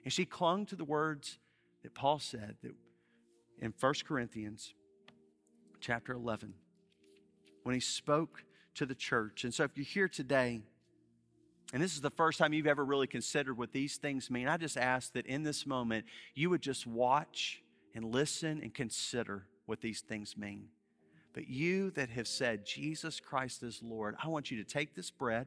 And 0.05 0.13
she 0.13 0.27
clung 0.27 0.67
to 0.67 0.77
the 0.77 0.85
words 0.85 1.39
that 1.83 1.95
Paul 1.95 2.19
said 2.19 2.57
that 2.63 2.75
in 3.59 3.73
1 3.81 3.95
Corinthians 4.07 4.75
chapter 5.81 6.13
11 6.13 6.53
when 7.63 7.75
he 7.75 7.81
spoke 7.81 8.45
to 8.75 8.85
the 8.85 8.95
church. 8.95 9.45
And 9.45 9.55
so 9.55 9.65
if 9.65 9.71
you're 9.75 9.85
here 9.87 10.09
today, 10.09 10.61
and 11.73 11.83
this 11.83 11.95
is 11.95 12.03
the 12.03 12.11
first 12.11 12.39
time 12.39 12.53
you've 12.53 12.67
ever 12.67 12.85
really 12.85 13.07
considered 13.07 13.57
what 13.57 13.73
these 13.73 13.97
things 13.97 14.31
mean, 14.31 14.49
I 14.49 14.59
just 14.59 14.77
ask 14.77 15.15
that 15.15 15.25
in 15.25 15.45
this 15.45 15.65
moment 15.67 16.05
you 16.35 16.51
would 16.51 16.61
just 16.61 16.87
watch 16.87 17.63
and 17.95 18.05
listen 18.05 18.61
and 18.63 18.75
consider 18.75 19.47
what 19.65 19.81
these 19.81 20.03
things 20.03 20.37
mean. 20.37 20.69
But 21.33 21.49
you 21.49 21.91
that 21.93 22.11
have 22.11 22.27
said, 22.27 22.67
Jesus 22.67 23.21
Christ 23.21 23.63
is 23.63 23.81
Lord, 23.83 24.17
I 24.23 24.29
want 24.29 24.51
you 24.51 24.63
to 24.63 24.65
take 24.65 24.95
this 24.95 25.11
bread 25.11 25.47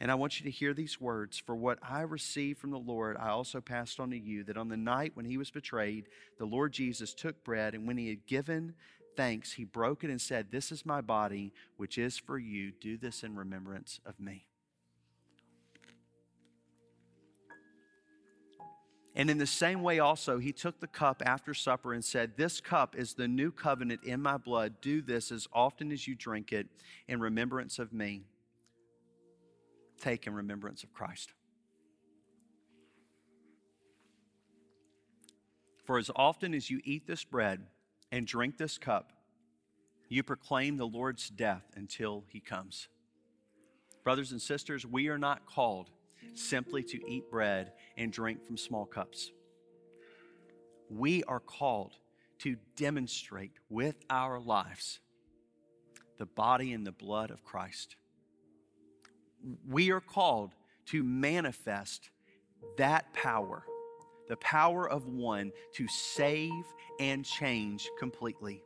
and 0.00 0.10
I 0.10 0.14
want 0.14 0.40
you 0.40 0.44
to 0.44 0.50
hear 0.50 0.72
these 0.72 1.00
words 1.00 1.38
For 1.38 1.54
what 1.54 1.78
I 1.82 2.00
received 2.00 2.58
from 2.58 2.70
the 2.70 2.78
Lord, 2.78 3.16
I 3.18 3.28
also 3.28 3.60
passed 3.60 4.00
on 4.00 4.10
to 4.10 4.18
you, 4.18 4.42
that 4.44 4.56
on 4.56 4.68
the 4.68 4.76
night 4.76 5.12
when 5.14 5.26
he 5.26 5.36
was 5.36 5.50
betrayed, 5.50 6.08
the 6.38 6.46
Lord 6.46 6.72
Jesus 6.72 7.12
took 7.12 7.44
bread, 7.44 7.74
and 7.74 7.86
when 7.86 7.98
he 7.98 8.08
had 8.08 8.26
given 8.26 8.74
thanks, 9.16 9.52
he 9.52 9.64
broke 9.64 10.02
it 10.02 10.10
and 10.10 10.20
said, 10.20 10.50
This 10.50 10.72
is 10.72 10.86
my 10.86 11.02
body, 11.02 11.52
which 11.76 11.98
is 11.98 12.18
for 12.18 12.38
you. 12.38 12.72
Do 12.80 12.96
this 12.96 13.22
in 13.22 13.36
remembrance 13.36 14.00
of 14.06 14.18
me. 14.18 14.46
And 19.16 19.28
in 19.28 19.38
the 19.38 19.46
same 19.46 19.82
way, 19.82 19.98
also, 19.98 20.38
he 20.38 20.52
took 20.52 20.80
the 20.80 20.86
cup 20.86 21.22
after 21.26 21.52
supper 21.52 21.92
and 21.92 22.04
said, 22.04 22.36
This 22.36 22.60
cup 22.60 22.96
is 22.96 23.14
the 23.14 23.26
new 23.26 23.50
covenant 23.50 24.04
in 24.04 24.22
my 24.22 24.36
blood. 24.36 24.80
Do 24.80 25.02
this 25.02 25.32
as 25.32 25.48
often 25.52 25.90
as 25.90 26.06
you 26.06 26.14
drink 26.14 26.52
it 26.52 26.68
in 27.08 27.20
remembrance 27.20 27.78
of 27.78 27.92
me 27.92 28.22
take 30.00 30.26
in 30.26 30.34
remembrance 30.34 30.82
of 30.82 30.92
Christ. 30.92 31.32
For 35.84 35.98
as 35.98 36.10
often 36.16 36.54
as 36.54 36.70
you 36.70 36.80
eat 36.84 37.06
this 37.06 37.24
bread 37.24 37.66
and 38.10 38.26
drink 38.26 38.56
this 38.56 38.78
cup, 38.78 39.12
you 40.08 40.22
proclaim 40.22 40.76
the 40.76 40.86
Lord's 40.86 41.28
death 41.28 41.64
until 41.76 42.24
he 42.28 42.40
comes. 42.40 42.88
Brothers 44.02 44.32
and 44.32 44.40
sisters, 44.40 44.86
we 44.86 45.08
are 45.08 45.18
not 45.18 45.46
called 45.46 45.90
simply 46.34 46.82
to 46.84 47.00
eat 47.08 47.30
bread 47.30 47.72
and 47.96 48.12
drink 48.12 48.44
from 48.44 48.56
small 48.56 48.86
cups. 48.86 49.30
We 50.88 51.22
are 51.24 51.40
called 51.40 51.92
to 52.40 52.56
demonstrate 52.76 53.52
with 53.68 53.96
our 54.08 54.40
lives 54.40 55.00
the 56.18 56.26
body 56.26 56.72
and 56.72 56.86
the 56.86 56.92
blood 56.92 57.30
of 57.30 57.44
Christ 57.44 57.96
we 59.68 59.90
are 59.90 60.00
called 60.00 60.54
to 60.86 61.02
manifest 61.02 62.10
that 62.76 63.12
power, 63.12 63.64
the 64.28 64.36
power 64.36 64.88
of 64.88 65.06
one 65.06 65.52
to 65.74 65.86
save 65.88 66.64
and 66.98 67.24
change 67.24 67.88
completely. 67.98 68.62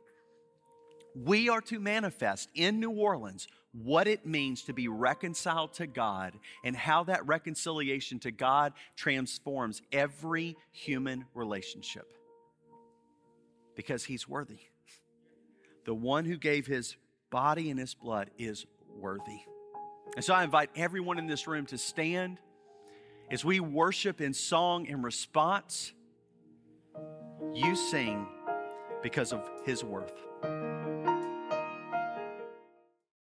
We 1.15 1.49
are 1.49 1.61
to 1.61 1.79
manifest 1.79 2.49
in 2.53 2.79
New 2.79 2.91
Orleans 2.91 3.47
what 3.71 4.07
it 4.07 4.25
means 4.25 4.63
to 4.63 4.73
be 4.73 4.87
reconciled 4.87 5.73
to 5.73 5.87
God 5.87 6.33
and 6.63 6.75
how 6.75 7.05
that 7.05 7.25
reconciliation 7.25 8.19
to 8.19 8.31
God 8.31 8.73
transforms 8.95 9.81
every 9.91 10.57
human 10.71 11.25
relationship. 11.33 12.05
Because 13.75 14.03
He's 14.03 14.27
worthy. 14.27 14.59
The 15.85 15.93
one 15.93 16.25
who 16.25 16.37
gave 16.37 16.67
His 16.67 16.95
body 17.29 17.69
and 17.69 17.79
His 17.79 17.93
blood 17.93 18.29
is 18.37 18.65
worthy. 18.97 19.39
And 20.15 20.23
so 20.23 20.33
I 20.33 20.43
invite 20.43 20.69
everyone 20.75 21.17
in 21.17 21.27
this 21.27 21.47
room 21.47 21.65
to 21.67 21.77
stand 21.77 22.39
as 23.29 23.43
we 23.43 23.59
worship 23.59 24.21
in 24.21 24.33
song 24.33 24.87
and 24.87 25.03
response. 25.03 25.91
You 27.53 27.75
sing 27.75 28.27
because 29.01 29.33
of 29.33 29.49
his 29.65 29.83
worth. 29.83 30.13